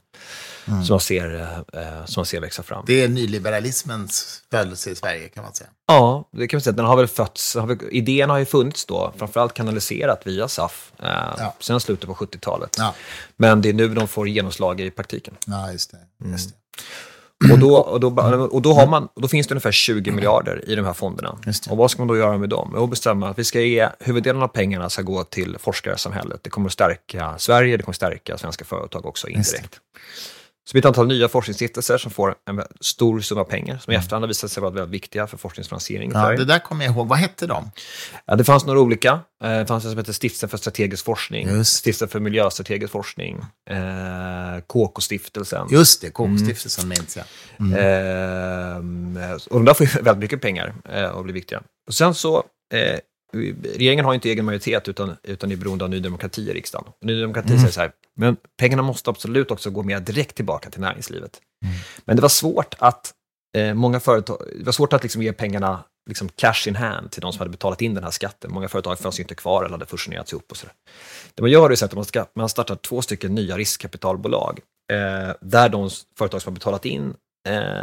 mm. 0.67 0.83
som, 0.83 0.93
man 0.93 0.99
ser, 0.99 1.41
eh, 1.73 2.05
som 2.05 2.21
man 2.21 2.25
ser 2.25 2.41
växa 2.41 2.63
fram. 2.63 2.83
Det 2.87 3.03
är 3.03 3.07
nyliberalismens 3.07 4.43
födelse 4.51 4.89
i 4.89 4.95
Sverige 4.95 5.29
kan 5.29 5.43
man 5.43 5.53
säga. 5.53 5.69
Ja, 5.87 6.29
det 6.31 6.47
kan 6.47 6.57
man 6.57 6.61
säga. 6.61 6.75
Den 6.75 6.85
har 6.85 6.97
väl 6.97 7.07
fötts, 7.07 7.55
har 7.55 7.67
väl, 7.67 7.77
idén 7.91 8.29
har 8.29 8.37
ju 8.37 8.45
funnits 8.45 8.85
då, 8.85 9.13
framförallt 9.17 9.53
kanaliserat 9.53 10.27
via 10.27 10.47
SAF, 10.47 10.91
eh, 10.99 11.07
ja. 11.37 11.55
sen 11.59 11.79
slutet 11.79 12.07
på 12.07 12.15
70-talet. 12.15 12.75
Ja. 12.77 12.95
Men 13.35 13.61
det 13.61 13.69
är 13.69 13.73
nu 13.73 13.87
de 13.87 14.07
får 14.07 14.27
genomslag 14.27 14.81
i 14.81 14.91
praktiken. 14.91 15.33
Ja, 15.45 15.71
just 15.71 15.91
det. 15.91 16.27
Just 16.29 16.49
det. 16.49 16.55
Mm. 16.55 17.10
Och 17.51 17.59
då, 17.59 17.75
och, 17.75 17.99
då, 17.99 18.07
och, 18.51 18.61
då 18.61 18.73
har 18.73 18.87
man, 18.87 19.07
då 19.15 19.27
finns 19.27 19.47
det 19.47 19.53
ungefär 19.53 19.71
20 19.71 20.11
miljarder 20.11 20.69
i 20.69 20.75
de 20.75 20.85
här 20.85 20.93
fonderna. 20.93 21.37
Och 21.69 21.77
vad 21.77 21.91
ska 21.91 22.01
man 22.01 22.07
då 22.07 22.17
göra 22.17 22.37
med 22.37 22.49
dem? 22.49 22.73
Jo, 22.75 22.87
bestämma 22.87 23.29
att 23.29 23.39
vi 23.39 23.43
ska 23.43 23.61
ge, 23.61 23.89
huvuddelen 23.99 24.41
av 24.41 24.47
pengarna 24.47 24.89
ska 24.89 25.01
gå 25.01 25.23
till 25.23 25.57
forskarsamhället. 25.59 26.43
Det 26.43 26.49
kommer 26.49 26.67
att 26.67 26.73
stärka 26.73 27.33
Sverige, 27.37 27.77
det 27.77 27.83
kommer 27.83 27.93
att 27.93 27.95
stärka 27.95 28.37
svenska 28.37 28.65
företag 28.65 29.05
också 29.05 29.27
indirekt. 29.27 29.79
Så 30.71 30.77
ett 30.77 30.85
antal 30.85 31.07
nya 31.07 31.27
forskningsstiftelser 31.27 31.97
som 31.97 32.11
får 32.11 32.35
en 32.49 32.63
stor 32.81 33.21
summa 33.21 33.43
pengar, 33.43 33.77
som 33.77 33.91
i 33.91 33.95
mm. 33.95 34.03
efterhand 34.03 34.23
har 34.23 34.27
visat 34.27 34.51
sig 34.51 34.61
vara 34.61 34.71
väldigt 34.71 34.93
viktiga 34.93 35.27
för 35.27 35.37
forskningsfinansiering. 35.37 36.11
Ja, 36.13 36.29
det 36.29 36.45
där 36.45 36.59
kommer 36.59 36.85
jag 36.85 36.95
ihåg. 36.95 37.07
Vad 37.07 37.17
hette 37.17 37.47
de? 37.47 37.71
Ja, 38.25 38.35
det 38.35 38.43
fanns 38.43 38.65
några 38.65 38.79
olika. 38.79 39.19
Eh, 39.43 39.49
det 39.49 39.65
fanns 39.65 39.85
en 39.85 39.91
som 39.91 39.97
hette 39.97 40.13
Stiftelsen 40.13 40.49
för 40.49 40.57
strategisk 40.57 41.05
forskning, 41.05 41.65
Stiftelsen 41.65 42.07
för 42.07 42.19
miljöstrategisk 42.19 42.91
forskning, 42.91 43.37
eh, 43.69 44.61
KK-stiftelsen. 44.67 45.67
Just 45.71 46.01
det, 46.01 46.09
KK-stiftelsen 46.09 46.83
mm. 46.85 46.97
minns 46.99 47.17
jag. 47.17 47.25
Mm. 47.59 49.17
Eh, 49.17 49.31
och 49.31 49.55
de 49.55 49.65
där 49.65 49.73
får 49.73 49.85
ju 49.85 49.91
väldigt 50.01 50.21
mycket 50.21 50.41
pengar 50.41 50.73
eh, 50.89 51.05
och 51.09 51.23
blir 51.23 51.33
viktiga. 51.33 51.61
Och 51.87 51.93
sen 51.93 52.13
så 52.13 52.43
regeringen 53.33 54.05
har 54.05 54.13
inte 54.13 54.29
egen 54.29 54.45
majoritet 54.45 54.87
utan, 54.87 55.15
utan 55.23 55.51
är 55.51 55.55
beroende 55.55 55.83
av 55.83 55.89
Ny 55.89 55.99
Demokrati 55.99 56.49
i 56.49 56.53
riksdagen. 56.53 56.93
Ny 57.01 57.21
Demokrati 57.21 57.49
mm. 57.49 57.59
säger 57.59 57.73
så 57.73 57.79
här, 57.79 57.91
men 58.15 58.37
pengarna 58.59 58.83
måste 58.83 59.09
absolut 59.09 59.51
också 59.51 59.69
gå 59.69 59.83
mer 59.83 59.99
direkt 59.99 60.35
tillbaka 60.35 60.69
till 60.69 60.81
näringslivet. 60.81 61.41
Mm. 61.65 61.75
Men 62.05 62.15
det 62.15 62.21
var 62.21 62.29
svårt 62.29 62.75
att, 62.79 63.13
eh, 63.57 63.73
många 63.73 63.99
företag, 63.99 64.37
det 64.55 64.63
var 64.65 64.71
svårt 64.71 64.93
att 64.93 65.03
liksom 65.03 65.21
ge 65.21 65.33
pengarna 65.33 65.83
liksom 66.09 66.29
cash 66.29 66.67
in 66.67 66.75
hand 66.75 67.11
till 67.11 67.21
de 67.21 67.33
som 67.33 67.39
hade 67.39 67.51
betalat 67.51 67.81
in 67.81 67.93
den 67.93 68.03
här 68.03 68.11
skatten. 68.11 68.51
Många 68.51 68.69
företag 68.69 68.99
fanns 68.99 69.19
ju 69.19 69.21
inte 69.21 69.35
kvar 69.35 69.63
eller 69.63 69.71
hade 69.71 69.85
fusionerats 69.85 70.33
ihop 70.33 70.51
och 70.51 70.57
sådär. 70.57 70.73
Det 71.35 71.41
man 71.41 71.51
gör 71.51 71.69
är 71.69 71.83
att 71.83 71.93
man, 71.93 72.05
ska, 72.05 72.25
man 72.35 72.49
startar 72.49 72.75
två 72.75 73.01
stycken 73.01 73.35
nya 73.35 73.57
riskkapitalbolag 73.57 74.59
eh, 74.91 75.35
där 75.41 75.69
de 75.69 75.89
företag 76.17 76.41
som 76.41 76.51
har 76.51 76.55
betalat 76.55 76.85
in 76.85 77.13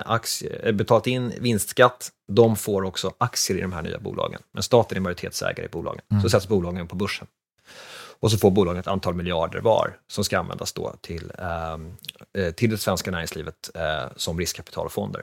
aktie, 0.04 0.60
eh, 0.62 0.72
betalat 0.72 1.06
in 1.06 1.32
vinstskatt, 1.40 2.10
de 2.32 2.56
får 2.56 2.84
också 2.84 3.14
aktier 3.18 3.58
i 3.58 3.60
de 3.60 3.72
här 3.72 3.82
nya 3.82 3.98
bolagen. 3.98 4.40
Men 4.52 4.62
staten 4.62 4.96
är 4.96 5.00
majoritetsägare 5.00 5.66
i 5.66 5.68
bolagen. 5.68 6.00
Mm. 6.10 6.22
Så 6.22 6.30
sätts 6.30 6.48
bolagen 6.48 6.86
på 6.86 6.96
börsen. 6.96 7.26
Och 8.20 8.30
så 8.30 8.38
får 8.38 8.50
bolagen 8.50 8.80
ett 8.80 8.86
antal 8.86 9.14
miljarder 9.14 9.60
var 9.60 9.96
som 10.06 10.24
ska 10.24 10.38
användas 10.38 10.72
då 10.72 10.94
till, 11.00 11.32
ehm, 11.38 11.96
eh, 12.38 12.50
till 12.50 12.70
det 12.70 12.78
svenska 12.78 13.10
näringslivet 13.10 13.70
eh, 13.74 14.06
som 14.16 14.38
riskkapitalfonder. 14.38 15.22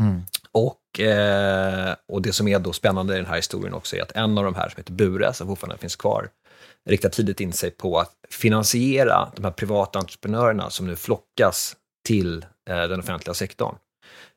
Mm. 0.00 0.22
Och, 0.52 1.00
eh, 1.00 1.94
och 2.08 2.22
det 2.22 2.32
som 2.32 2.48
är 2.48 2.58
då 2.58 2.72
spännande 2.72 3.14
i 3.14 3.16
den 3.16 3.26
här 3.26 3.36
historien 3.36 3.74
också 3.74 3.96
är 3.96 4.02
att 4.02 4.12
en 4.12 4.38
av 4.38 4.44
de 4.44 4.54
här 4.54 4.68
som 4.68 4.76
heter 4.76 4.92
Bure, 4.92 5.32
som 5.32 5.46
fortfarande 5.46 5.78
finns 5.78 5.96
kvar, 5.96 6.28
riktar 6.90 7.08
tidigt 7.08 7.40
in 7.40 7.52
sig 7.52 7.70
på 7.70 7.98
att 7.98 8.12
finansiera 8.30 9.32
de 9.36 9.44
här 9.44 9.52
privata 9.52 9.98
entreprenörerna 9.98 10.70
som 10.70 10.86
nu 10.86 10.96
flockas 10.96 11.76
till 12.06 12.44
Eh, 12.44 12.53
den 12.66 13.00
offentliga 13.00 13.34
sektorn 13.34 13.74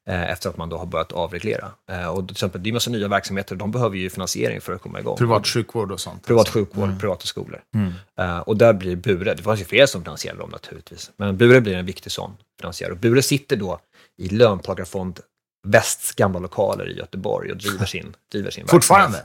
eh, 0.08 0.32
efter 0.32 0.50
att 0.50 0.58
man 0.58 0.70
då 0.70 0.78
har 0.78 0.86
börjat 0.86 1.12
avreglera. 1.12 1.72
Eh, 1.92 2.08
och 2.08 2.28
till 2.28 2.34
exempel, 2.34 2.63
det 2.63 2.68
är 2.68 2.72
en 2.72 2.74
massa 2.74 2.90
nya 2.90 3.08
verksamheter, 3.08 3.56
de 3.56 3.72
behöver 3.72 3.98
ju 3.98 4.10
finansiering 4.10 4.62
för 4.62 4.74
att 4.74 4.82
komma 4.82 5.00
igång. 5.00 5.18
Privat 5.18 5.48
sjukvård 5.48 5.92
och 5.92 6.00
sånt? 6.00 6.26
Privat 6.26 6.40
alltså. 6.40 6.54
sjukvård, 6.54 6.84
mm. 6.84 7.00
privata 7.00 7.26
skolor. 7.26 7.62
Mm. 7.76 7.94
Och 8.42 8.58
där 8.58 8.74
blir 8.74 8.96
Bure, 8.96 9.34
det 9.34 9.44
fanns 9.44 9.62
ju 9.62 9.66
fler 9.66 9.86
som 9.86 10.04
finansierade 10.04 10.40
dem 10.40 10.50
naturligtvis, 10.50 11.12
men 11.18 11.38
Bure 11.38 11.62
blir 11.62 11.76
en 11.76 11.86
viktig 11.86 12.12
sån 12.12 12.38
finansiär. 12.60 12.92
Och 12.92 12.98
Bure 12.98 13.22
sitter 13.22 13.56
då 13.56 13.80
i 14.18 14.30
löntagarfond 14.30 15.20
Västs 15.68 16.12
gamla 16.12 16.40
lokaler 16.40 16.90
i 16.90 16.98
Göteborg 16.98 17.52
och 17.52 17.58
driver 17.58 17.86
sin, 17.86 18.16
driver 18.32 18.52
sin 18.52 18.68
Fortfarande? 18.68 19.18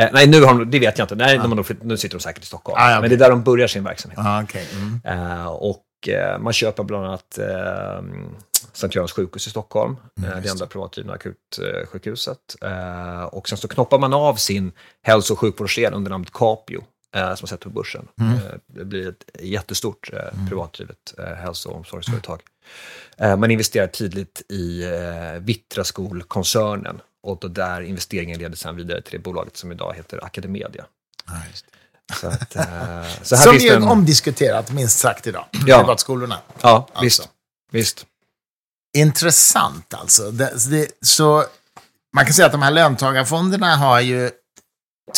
Eh, 0.00 0.08
nej, 0.12 0.26
nu 0.26 0.42
har 0.42 0.58
de, 0.58 0.70
det 0.70 0.78
vet 0.78 0.98
jag 0.98 1.04
inte. 1.04 1.14
Nej, 1.14 1.38
ah. 1.38 1.64
nu 1.82 1.96
sitter 1.96 2.16
de 2.16 2.20
säkert 2.20 2.42
i 2.42 2.46
Stockholm. 2.46 2.76
Ah, 2.80 2.88
okay. 2.88 3.00
Men 3.00 3.10
det 3.10 3.16
är 3.16 3.18
där 3.18 3.30
de 3.30 3.42
börjar 3.42 3.66
sin 3.66 3.84
verksamhet. 3.84 4.18
Ah, 4.22 4.42
okay. 4.42 4.64
mm. 4.74 5.00
eh, 5.04 5.46
och 5.46 5.82
Eh, 5.82 5.91
man 6.40 6.52
köper 6.52 6.82
bland 6.82 7.06
annat 7.06 7.38
eh, 7.38 8.02
Sankt 8.72 8.96
Görans 8.96 9.12
sjukhus 9.12 9.46
i 9.46 9.50
Stockholm, 9.50 9.96
mm, 10.18 10.30
eh, 10.30 10.42
det 10.42 10.48
enda 10.48 10.66
privatdrivna 10.66 11.12
akutsjukhuset. 11.12 12.56
och 13.30 13.48
sen 13.48 13.58
så 13.58 13.68
knoppar 13.68 13.98
man 13.98 14.14
av 14.14 14.34
sin 14.34 14.72
hälso 15.02 15.32
och 15.32 15.38
sjukvårdsdel 15.38 15.94
under 15.94 16.10
namnet 16.10 16.32
Capio, 16.32 16.84
som 17.12 17.20
har 17.20 17.46
sett 17.46 17.60
på 17.60 17.70
börsen. 17.70 18.08
Mm. 18.20 18.38
det 18.66 18.84
blir 18.84 19.08
ett 19.08 19.24
jättestort 19.40 20.10
mm. 20.12 20.48
privatdrivet 20.48 21.14
hälso 21.36 21.68
och 21.68 21.76
omsorgsföretag. 21.76 22.40
man 23.18 23.50
investerar 23.50 23.86
tidigt 23.86 24.42
i 24.48 24.84
Vittraskol-koncernen 25.40 27.00
och 27.22 27.38
då 27.40 27.48
där 27.48 27.80
investeringen 27.80 28.38
leder 28.38 28.56
sen 28.56 28.76
vidare 28.76 29.02
till 29.02 29.12
det 29.12 29.18
bolaget 29.18 29.56
som 29.56 29.72
idag 29.72 29.94
heter 29.96 30.24
Academedia. 30.24 30.84
Ja, 31.26 31.42
så 32.20 32.26
att, 32.26 32.56
uh, 32.56 32.62
så 33.22 33.36
här 33.36 33.42
Som 33.42 33.56
är 33.56 33.76
en... 33.76 33.82
omdiskuterat, 33.82 34.70
minst 34.70 34.98
sagt, 34.98 35.26
idag. 35.26 35.44
Ja. 35.66 35.78
Privatskolorna. 35.78 36.38
Ja, 36.60 36.88
alltså. 36.92 37.22
visst. 37.22 37.28
visst. 37.72 38.06
Intressant 38.96 39.94
alltså. 39.94 40.30
Det, 40.30 40.70
det, 40.70 40.88
så 41.00 41.44
man 42.16 42.24
kan 42.24 42.34
säga 42.34 42.46
att 42.46 42.52
de 42.52 42.62
här 42.62 42.70
löntagarfonderna 42.70 43.76
har 43.76 44.00
ju, 44.00 44.30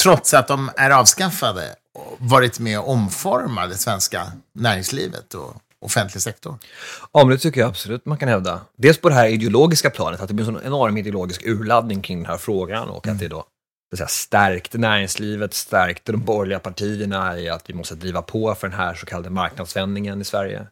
trots 0.02 0.34
att 0.34 0.48
de 0.48 0.70
är 0.76 0.90
avskaffade, 0.90 1.74
varit 2.18 2.58
med 2.58 2.78
och 2.78 2.88
omforma 2.88 3.66
det 3.66 3.76
svenska 3.76 4.32
näringslivet 4.54 5.34
och 5.34 5.56
offentlig 5.80 6.22
sektor. 6.22 6.58
Ja, 7.12 7.20
men 7.20 7.28
det 7.28 7.38
tycker 7.38 7.60
jag 7.60 7.68
absolut 7.68 8.06
man 8.06 8.18
kan 8.18 8.28
hävda. 8.28 8.60
Dels 8.76 9.00
på 9.00 9.08
det 9.08 9.14
här 9.14 9.26
ideologiska 9.26 9.90
planet, 9.90 10.20
att 10.20 10.28
det 10.28 10.34
blir 10.34 10.48
en 10.48 10.54
sån 10.54 10.66
enorm 10.66 10.96
ideologisk 10.96 11.46
urladdning 11.46 12.02
kring 12.02 12.18
den 12.18 12.30
här 12.30 12.38
frågan 12.38 12.88
och 12.88 13.06
mm. 13.06 13.16
att 13.16 13.20
det 13.20 13.28
då 13.28 13.44
säga, 13.96 14.08
stärkte 14.08 14.78
näringslivet, 14.78 15.54
stärkte 15.54 16.12
de 16.12 16.24
borgerliga 16.24 16.58
partierna 16.58 17.38
i 17.38 17.48
att 17.48 17.70
vi 17.70 17.74
måste 17.74 17.94
driva 17.94 18.22
på 18.22 18.54
för 18.54 18.68
den 18.68 18.78
här 18.78 18.94
så 18.94 19.06
kallade 19.06 19.30
marknadsvändningen 19.30 20.20
i 20.20 20.24
Sverige. 20.24 20.66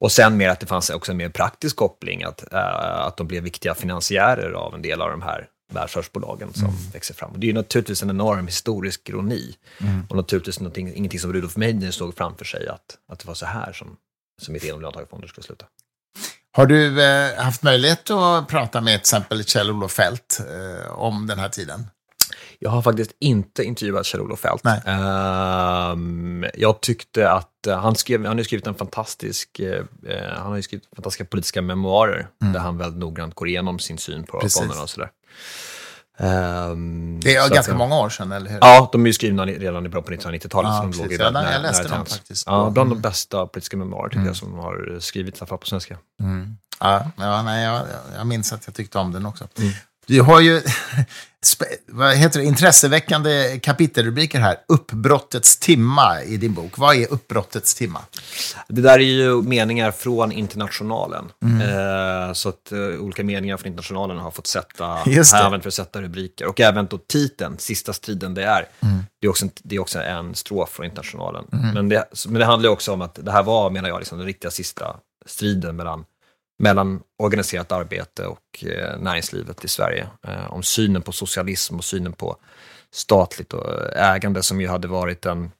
Och 0.00 0.12
sen 0.12 0.36
mer 0.36 0.48
att 0.48 0.60
det 0.60 0.66
fanns 0.66 0.90
också 0.90 1.12
en 1.12 1.18
mer 1.18 1.28
praktisk 1.28 1.76
koppling, 1.76 2.22
att, 2.22 2.52
äh, 2.52 3.06
att 3.06 3.16
de 3.16 3.26
blev 3.26 3.42
viktiga 3.42 3.74
finansiärer 3.74 4.52
av 4.52 4.74
en 4.74 4.82
del 4.82 5.02
av 5.02 5.10
de 5.10 5.22
här 5.22 5.48
välfärdsbolagen 5.72 6.52
som 6.52 6.68
mm. 6.68 6.90
växer 6.92 7.14
fram. 7.14 7.30
Och 7.30 7.38
det 7.38 7.46
är 7.46 7.48
ju 7.48 7.54
naturligtvis 7.54 8.02
en 8.02 8.10
enorm 8.10 8.46
historisk 8.46 9.08
ironi. 9.08 9.54
Mm. 9.80 10.06
Och 10.10 10.16
naturligtvis 10.16 10.60
ingenting 10.76 11.20
som 11.20 11.32
Rudolf 11.32 11.56
Meidner 11.56 11.90
såg 11.90 12.16
framför 12.16 12.44
sig, 12.44 12.68
att, 12.68 12.98
att 13.08 13.18
det 13.18 13.26
var 13.26 13.34
så 13.34 13.46
här 13.46 13.72
som, 13.72 13.96
som 14.42 14.56
idén 14.56 14.74
om 14.74 14.80
löntagarfonder 14.80 15.28
skulle 15.28 15.44
sluta. 15.44 15.64
Har 16.52 16.66
du 16.66 17.02
eh, 17.04 17.42
haft 17.44 17.62
möjlighet 17.62 18.10
att 18.10 18.48
prata 18.48 18.80
med 18.80 18.92
till 18.92 19.00
exempel 19.00 19.44
Kjell-Olof 19.44 19.92
Feldt 19.92 20.40
eh, 20.40 20.92
om 20.92 21.26
den 21.26 21.38
här 21.38 21.48
tiden? 21.48 21.86
Jag 22.62 22.70
har 22.70 22.82
faktiskt 22.82 23.12
inte 23.20 23.64
intervjuat 23.64 24.06
Kjell-Olof 24.06 24.40
Feldt. 24.40 24.66
Uh, 24.66 26.50
jag 26.54 26.80
tyckte 26.80 27.30
att 27.30 27.66
uh, 27.68 27.74
han, 27.74 27.96
skrev, 27.96 28.26
han 28.26 28.36
har 28.36 28.44
skrivit 28.44 28.66
en 28.66 28.74
fantastisk, 28.74 29.60
uh, 29.60 29.84
han 30.36 30.52
har 30.52 30.60
skrivit 30.60 30.88
fantastiska 30.96 31.24
politiska 31.24 31.62
memoarer 31.62 32.28
mm. 32.42 32.52
där 32.52 32.60
han 32.60 32.78
väldigt 32.78 33.00
noggrant 33.00 33.34
går 33.34 33.48
igenom 33.48 33.78
sin 33.78 33.98
syn 33.98 34.24
på 34.24 34.48
fonderna 34.48 34.82
och 34.82 34.90
sådär. 34.90 35.10
Um, 36.22 37.20
det 37.20 37.36
är 37.36 37.50
ganska 37.50 37.72
att, 37.72 37.78
många 37.78 37.98
år 37.98 38.08
sedan, 38.08 38.32
eller 38.32 38.50
hur? 38.50 38.58
Ja, 38.60 38.88
de 38.92 39.02
är 39.02 39.06
ju 39.06 39.12
skrivna 39.12 39.46
redan 39.46 39.86
i 39.86 39.88
början 39.88 40.04
på 40.04 40.12
1990-talet. 40.12 40.70
Ja, 40.70 40.92
som 40.92 41.02
låg 41.02 41.12
i 41.12 41.18
när, 41.18 41.52
jag 41.52 41.62
läste 41.62 41.88
dem 41.88 42.06
faktiskt. 42.06 42.46
Ja, 42.46 42.70
bland 42.70 42.90
de 42.90 43.00
bästa 43.00 43.46
politiska 43.46 43.76
memoarer 43.76 44.08
tycker 44.08 44.16
mm. 44.16 44.26
jag 44.26 44.36
som 44.36 44.58
har 44.58 44.98
skrivits, 45.00 45.38
i 45.38 45.42
alla 45.42 45.46
fall 45.46 45.58
på 45.58 45.66
svenska. 45.66 45.98
Mm. 46.20 46.56
Ja, 46.80 47.10
ja, 47.16 47.42
nej, 47.42 47.64
jag, 47.64 47.82
jag 48.16 48.26
minns 48.26 48.52
att 48.52 48.66
jag 48.66 48.74
tyckte 48.74 48.98
om 48.98 49.12
den 49.12 49.26
också. 49.26 49.48
Mm. 49.58 49.72
Du 50.10 50.22
har 50.22 50.40
ju 50.40 50.62
vad 51.86 52.16
heter 52.16 52.40
det, 52.40 52.46
intresseväckande 52.46 53.60
kapitelrubriker 53.62 54.40
här. 54.40 54.56
Uppbrottets 54.68 55.56
timma 55.58 56.22
i 56.22 56.36
din 56.36 56.54
bok. 56.54 56.78
Vad 56.78 56.96
är 56.96 57.12
uppbrottets 57.12 57.74
timma? 57.74 58.00
Det 58.68 58.82
där 58.82 58.98
är 58.98 58.98
ju 58.98 59.42
meningar 59.42 59.90
från 59.90 60.32
Internationalen. 60.32 61.24
Mm. 61.42 61.60
Eh, 61.60 62.32
så 62.32 62.48
att 62.48 62.72
uh, 62.72 63.00
olika 63.00 63.24
meningar 63.24 63.56
från 63.56 63.66
Internationalen 63.66 64.18
har 64.18 64.30
fått 64.30 64.46
sätta, 64.46 64.86
använt 65.34 65.62
för 65.62 65.68
att 65.68 65.74
sätta 65.74 66.02
rubriker. 66.02 66.46
Och 66.46 66.60
även 66.60 66.86
då 66.86 66.98
titeln, 66.98 67.58
Sista 67.58 67.92
striden 67.92 68.34
det 68.34 68.44
är. 68.44 68.66
Mm. 68.80 69.04
Det, 69.20 69.26
är 69.26 69.30
också 69.30 69.44
en, 69.44 69.50
det 69.62 69.76
är 69.76 69.80
också 69.80 70.02
en 70.02 70.34
strof 70.34 70.70
från 70.70 70.86
Internationalen. 70.86 71.44
Mm. 71.52 71.74
Men, 71.74 71.88
det, 71.88 72.04
men 72.28 72.34
det 72.34 72.44
handlar 72.44 72.70
också 72.70 72.92
om 72.92 73.02
att 73.02 73.14
det 73.14 73.32
här 73.32 73.42
var, 73.42 73.70
menar 73.70 73.88
jag, 73.88 73.98
liksom 73.98 74.18
den 74.18 74.26
riktiga 74.26 74.50
sista 74.50 74.96
striden 75.26 75.76
mellan 75.76 76.04
mellan 76.60 77.00
organiserat 77.18 77.72
arbete 77.72 78.26
och 78.26 78.64
eh, 78.64 78.98
näringslivet 78.98 79.64
i 79.64 79.68
Sverige. 79.68 80.08
Eh, 80.28 80.52
om 80.52 80.62
synen 80.62 81.02
på 81.02 81.12
socialism 81.12 81.76
och 81.76 81.84
synen 81.84 82.12
på 82.12 82.36
statligt 82.92 83.52
eh, 83.52 84.12
ägande 84.12 84.42
som 84.42 84.60
ju 84.60 84.68
hade 84.68 84.88
varit 84.88 85.26
en, 85.26 85.50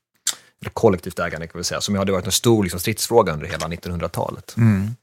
eller 0.61 0.71
kollektivt 0.73 1.19
ägande 1.19 1.47
kan 1.47 1.59
vi 1.59 1.65
säga, 1.65 1.81
som 1.81 1.95
ju 1.95 1.99
hade 1.99 2.13
varit 2.13 2.27
en 2.27 2.33
stor 2.33 2.63
liksom, 2.63 2.81
stridsfråga 2.81 3.33
under 3.33 3.47
hela 3.47 3.69
1900-talet. 3.69 4.55
Mm. 4.57 4.95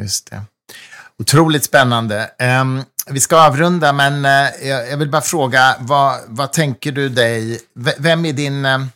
Just 0.00 0.30
det. 0.30 0.42
Otroligt 1.18 1.64
spännande. 1.64 2.30
Um, 2.60 2.82
vi 3.06 3.20
ska 3.20 3.46
avrunda, 3.46 3.92
men 3.92 4.24
uh, 4.24 4.68
jag, 4.68 4.96
vill 4.96 5.10
bara 5.10 5.22
fråga, 5.22 5.76
vad, 5.80 6.20
vad 6.26 6.52
tänker 6.52 6.92
du 6.92 7.08
dig, 7.08 7.60
v 7.74 7.92
vem 7.98 8.24
är 8.24 8.32
din 8.32 8.66
uh, 8.66 8.86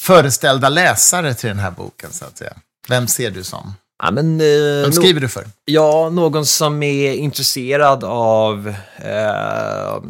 föreställda 0.00 0.68
läsare 0.68 1.34
till 1.34 1.48
den 1.48 1.58
här 1.58 1.70
boken, 1.70 2.12
så 2.12 2.24
att 2.24 2.38
säga? 2.38 2.56
Vem 2.88 3.08
ser 3.08 3.30
du 3.30 3.44
som? 3.44 3.74
Ja, 4.02 4.10
men, 4.10 4.40
uh, 4.40 4.82
Vem 4.82 4.92
skriver 4.92 5.20
du 5.20 5.28
för? 5.28 5.44
Ja, 5.64 6.10
någon 6.10 6.46
som 6.46 6.82
är 6.82 7.12
intresserad 7.12 8.04
av 8.04 8.74
eh, 8.96 10.02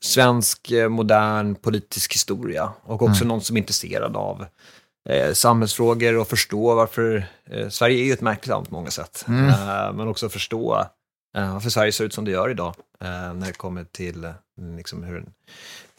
svensk 0.00 0.72
modern 0.88 1.54
politisk 1.54 2.14
historia 2.14 2.72
och 2.82 3.02
också 3.02 3.22
mm. 3.22 3.28
någon 3.28 3.40
som 3.40 3.56
är 3.56 3.60
intresserad 3.60 4.16
av 4.16 4.46
eh, 5.08 5.32
samhällsfrågor 5.32 6.16
och 6.16 6.28
förstå 6.28 6.74
varför 6.74 7.26
eh, 7.50 7.68
Sverige 7.68 8.02
är 8.02 8.04
ju 8.04 8.12
ett 8.12 8.20
märkligt 8.20 8.46
land 8.46 8.68
på 8.68 8.74
många 8.74 8.90
sätt. 8.90 9.24
Mm. 9.28 9.48
Eh, 9.48 9.92
men 9.92 10.08
också 10.08 10.28
förstå 10.28 10.86
eh, 11.36 11.52
varför 11.52 11.70
Sverige 11.70 11.92
ser 11.92 12.04
ut 12.04 12.14
som 12.14 12.24
det 12.24 12.30
gör 12.30 12.50
idag 12.50 12.74
eh, 13.04 13.34
när 13.34 13.46
det 13.46 13.52
kommer 13.52 13.84
till 13.84 14.24
eh, 14.24 14.32
liksom 14.76 15.02
hur, 15.02 15.24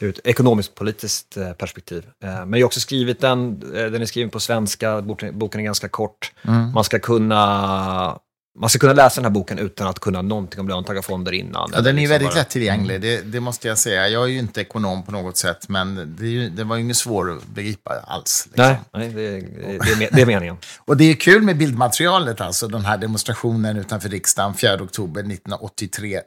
ur 0.00 0.08
ett 0.08 0.20
ekonomiskt 0.24 0.74
politiskt 0.74 1.38
perspektiv. 1.58 2.06
men 2.20 2.52
jag 2.52 2.58
har 2.58 2.66
också 2.66 2.80
skrivit 2.80 3.20
den, 3.20 3.60
den 3.60 4.02
är 4.02 4.06
skriven 4.06 4.30
på 4.30 4.40
svenska, 4.40 5.02
boken 5.32 5.60
är 5.60 5.64
ganska 5.64 5.88
kort. 5.88 6.32
Mm. 6.44 6.72
Man 6.72 6.84
ska 6.84 6.98
kunna 6.98 8.20
man 8.58 8.70
ska 8.70 8.78
kunna 8.78 8.92
läsa 8.92 9.20
den 9.20 9.24
här 9.24 9.30
boken 9.30 9.58
utan 9.58 9.86
att 9.88 9.98
kunna 9.98 10.22
någonting 10.22 10.60
om 10.60 10.68
löntagarfonder 10.68 11.32
innan. 11.32 11.70
Ja, 11.74 11.80
den 11.80 11.86
är 11.86 11.92
liksom 11.92 12.10
väldigt 12.10 12.28
bara... 12.28 12.38
lättillgänglig, 12.38 12.96
mm. 12.96 13.08
det, 13.08 13.22
det, 13.22 13.40
måste 13.40 13.68
jag 13.68 13.78
säga. 13.78 14.08
Jag 14.08 14.22
är 14.22 14.26
ju 14.26 14.38
inte 14.38 14.60
ekonom 14.60 15.02
på 15.02 15.12
något 15.12 15.36
sätt, 15.36 15.68
men 15.68 16.16
det, 16.18 16.26
ju, 16.26 16.50
det 16.50 16.64
var 16.64 16.76
ju 16.76 16.82
inget 16.82 16.96
svårt 16.96 17.28
att 17.28 17.46
begripa 17.46 18.00
alls. 18.06 18.48
Liksom. 18.52 18.64
Nej, 18.64 18.78
nej 18.92 19.08
det, 19.08 19.30
det, 19.30 20.04
är, 20.04 20.14
det 20.16 20.22
är 20.22 20.26
meningen. 20.26 20.56
och 20.78 20.96
det 20.96 21.04
är 21.04 21.14
kul 21.14 21.42
med 21.42 21.58
bildmaterialet, 21.58 22.40
alltså 22.40 22.68
den 22.68 22.84
här 22.84 22.98
demonstrationen 22.98 23.76
utanför 23.76 24.08
riksdagen 24.08 24.54
4 24.54 24.82
oktober 24.82 25.20
1983 25.20 26.20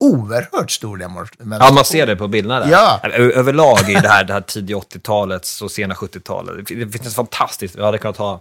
oerhört 0.00 0.70
stor 0.70 0.96
demonstration. 0.96 1.56
Ja, 1.60 1.72
man 1.72 1.84
ser 1.84 2.06
det 2.06 2.16
på 2.16 2.28
bilderna 2.28 2.60
där. 2.60 2.70
Ja. 2.70 3.00
Överlag 3.12 3.90
i 3.90 3.94
det 3.94 4.08
här, 4.08 4.24
det 4.24 4.32
här 4.32 4.40
tidiga 4.40 4.76
80-talet 4.76 5.48
och 5.62 5.70
sena 5.70 5.94
70-talet. 5.94 6.66
Det 6.68 6.98
finns 6.98 7.14
fantastiskt. 7.14 7.76
Vi 7.76 7.82
hade 7.82 7.98
kunnat 7.98 8.16
ha 8.16 8.40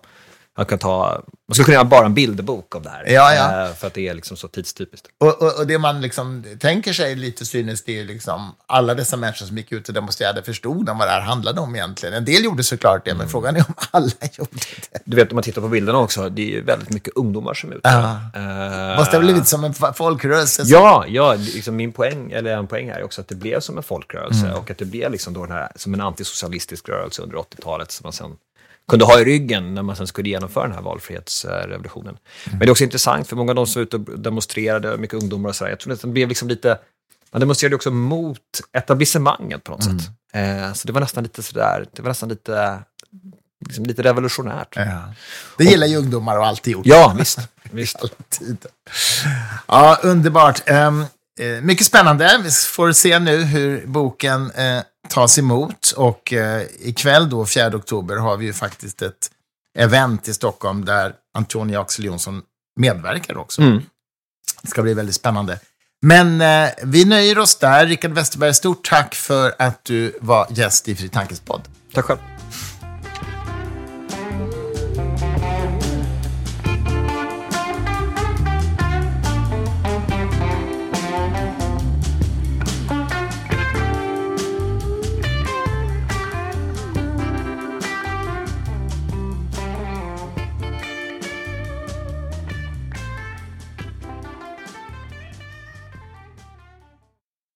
man, 0.57 0.65
kan 0.65 0.79
ta, 0.79 1.23
man 1.47 1.55
skulle 1.55 1.65
kunna 1.65 1.75
göra 1.75 1.85
bara 1.85 2.05
en 2.05 2.13
bilderbok 2.13 2.75
av 2.75 2.81
det 2.81 2.89
här. 2.89 3.03
Ja, 3.07 3.33
ja. 3.33 3.67
Eh, 3.67 3.73
för 3.73 3.87
att 3.87 3.93
det 3.93 4.07
är 4.07 4.13
liksom 4.13 4.37
så 4.37 4.47
tidstypiskt. 4.47 5.07
Och, 5.17 5.41
och, 5.41 5.59
och, 5.59 5.67
det 5.67 5.77
man 5.77 6.01
liksom 6.01 6.43
tänker 6.59 6.93
sig 6.93 7.15
lite 7.15 7.45
synes, 7.45 7.83
det 7.83 7.99
är 7.99 8.05
liksom 8.05 8.55
alla 8.67 8.93
dessa 8.93 9.17
människor 9.17 9.45
som 9.45 9.57
gick 9.57 9.71
ut 9.71 9.87
och 9.87 9.93
demonstrerade 9.93 10.43
förstod 10.43 10.85
de 10.85 10.97
vad 10.97 11.07
det 11.07 11.11
här 11.11 11.21
handlade 11.21 11.61
om 11.61 11.75
egentligen. 11.75 12.15
En 12.15 12.25
del 12.25 12.43
gjorde 12.43 12.63
såklart 12.63 13.05
det, 13.05 13.11
men 13.11 13.21
mm. 13.21 13.29
frågan 13.29 13.55
är 13.55 13.59
om 13.67 13.73
alla 13.91 14.11
gjorde 14.37 14.51
det. 14.91 15.01
Du 15.05 15.15
vet, 15.15 15.31
om 15.31 15.35
man 15.35 15.43
tittar 15.43 15.61
på 15.61 15.67
bilderna 15.67 15.99
också, 15.99 16.29
det 16.29 16.41
är 16.41 16.51
ju 16.55 16.61
väldigt 16.61 16.89
mycket 16.89 17.13
ungdomar 17.15 17.53
som 17.53 17.71
är 17.71 17.75
ute. 17.75 17.89
Ja. 17.89 18.19
Uh, 18.35 18.97
Måste 18.97 19.15
ha 19.15 19.23
blivit 19.23 19.47
som 19.47 19.63
en 19.63 19.73
folkrörelse. 19.73 20.63
Ja, 20.65 21.05
ja 21.07 21.33
liksom 21.33 21.75
min 21.75 21.91
poäng, 21.91 22.31
eller 22.31 22.57
en 22.57 22.67
poäng 22.67 22.89
är 22.89 23.03
också 23.03 23.21
att 23.21 23.27
det 23.27 23.35
blev 23.35 23.59
som 23.59 23.77
en 23.77 23.83
folkrörelse 23.83 24.45
mm. 24.45 24.57
och 24.57 24.71
att 24.71 24.77
det 24.77 24.85
blev 24.85 25.11
liksom 25.11 25.33
då 25.33 25.45
den 25.45 25.55
här, 25.55 25.71
som 25.75 25.93
en 25.93 26.01
antisocialistisk 26.01 26.89
rörelse 26.89 27.21
under 27.21 27.37
80-talet 27.37 27.91
som 27.91 28.03
man 28.03 28.13
sen 28.13 28.35
kunde 28.89 29.05
ha 29.05 29.19
i 29.19 29.23
ryggen 29.23 29.73
när 29.73 29.83
man 29.83 29.95
sen 29.95 30.07
skulle 30.07 30.29
genomföra 30.29 30.63
den 30.63 30.75
här 30.75 30.81
valfrihetsrevolutionen. 30.81 32.07
Mm. 32.07 32.19
Men 32.45 32.59
det 32.59 32.65
är 32.65 32.71
också 32.71 32.83
intressant, 32.83 33.27
för 33.27 33.35
många 33.35 33.51
av 33.51 33.55
de 33.55 33.67
som 33.67 33.79
var 33.79 33.83
ute 33.83 33.95
och 33.95 34.19
demonstrerade, 34.19 34.97
mycket 34.97 35.23
ungdomar 35.23 35.49
och 35.49 35.55
sådär, 35.55 35.71
jag 35.71 35.79
tror 35.79 35.93
att 35.93 36.01
det 36.01 36.07
blev 36.07 36.29
liksom 36.29 36.47
lite, 36.47 36.77
man 37.31 37.39
demonstrerade 37.39 37.75
också 37.75 37.91
mot 37.91 38.37
etablissemanget 38.73 39.63
på 39.63 39.71
något 39.71 39.85
mm. 39.85 39.99
sätt. 39.99 40.09
Eh, 40.33 40.73
så 40.73 40.87
det 40.87 40.93
var 40.93 41.01
nästan 41.01 41.23
lite 41.23 41.43
sådär, 41.43 41.85
det 41.95 42.01
var 42.01 42.09
nästan 42.09 42.29
lite, 42.29 42.79
liksom 43.67 43.85
lite 43.85 44.03
revolutionärt. 44.03 44.75
Ja. 44.75 45.13
Det 45.57 45.63
gillar 45.63 45.87
ju 45.87 45.97
ungdomar 45.97 46.37
och 46.37 46.47
alltid 46.47 46.73
gjort. 46.73 46.85
Ja, 46.85 47.15
visst. 47.19 47.39
visst. 47.71 47.95
Alltid. 48.01 48.65
Ja, 49.67 49.99
underbart. 50.03 50.69
Um, 50.69 51.05
mycket 51.61 51.85
spännande. 51.85 52.39
Vi 52.43 52.51
får 52.51 52.91
se 52.91 53.19
nu 53.19 53.43
hur 53.43 53.87
boken 53.87 54.51
uh, 54.51 54.81
tas 55.07 55.39
emot. 55.39 55.91
Och 55.97 56.33
eh, 56.33 56.63
ikväll 56.79 57.29
då, 57.29 57.45
4 57.45 57.75
oktober, 57.75 58.15
har 58.15 58.37
vi 58.37 58.45
ju 58.45 58.53
faktiskt 58.53 59.01
ett 59.01 59.31
event 59.77 60.27
i 60.27 60.33
Stockholm 60.33 60.85
där 60.85 61.13
Antonia 61.33 61.81
Axel 61.81 62.05
Jonsson 62.05 62.41
medverkar 62.79 63.37
också. 63.37 63.61
Mm. 63.61 63.81
Det 64.61 64.67
ska 64.67 64.81
bli 64.81 64.93
väldigt 64.93 65.15
spännande. 65.15 65.59
Men 66.01 66.41
eh, 66.41 66.69
vi 66.83 67.05
nöjer 67.05 67.39
oss 67.39 67.55
där. 67.55 67.85
Rickard 67.85 68.11
Westerberg, 68.11 68.53
stort 68.53 68.89
tack 68.89 69.15
för 69.15 69.55
att 69.59 69.83
du 69.83 70.17
var 70.21 70.47
gäst 70.49 70.87
i 70.87 70.95
Fri 70.95 71.09
Tankes 71.09 71.39
podd. 71.39 71.61
Tack 71.93 72.05
själv. 72.05 72.38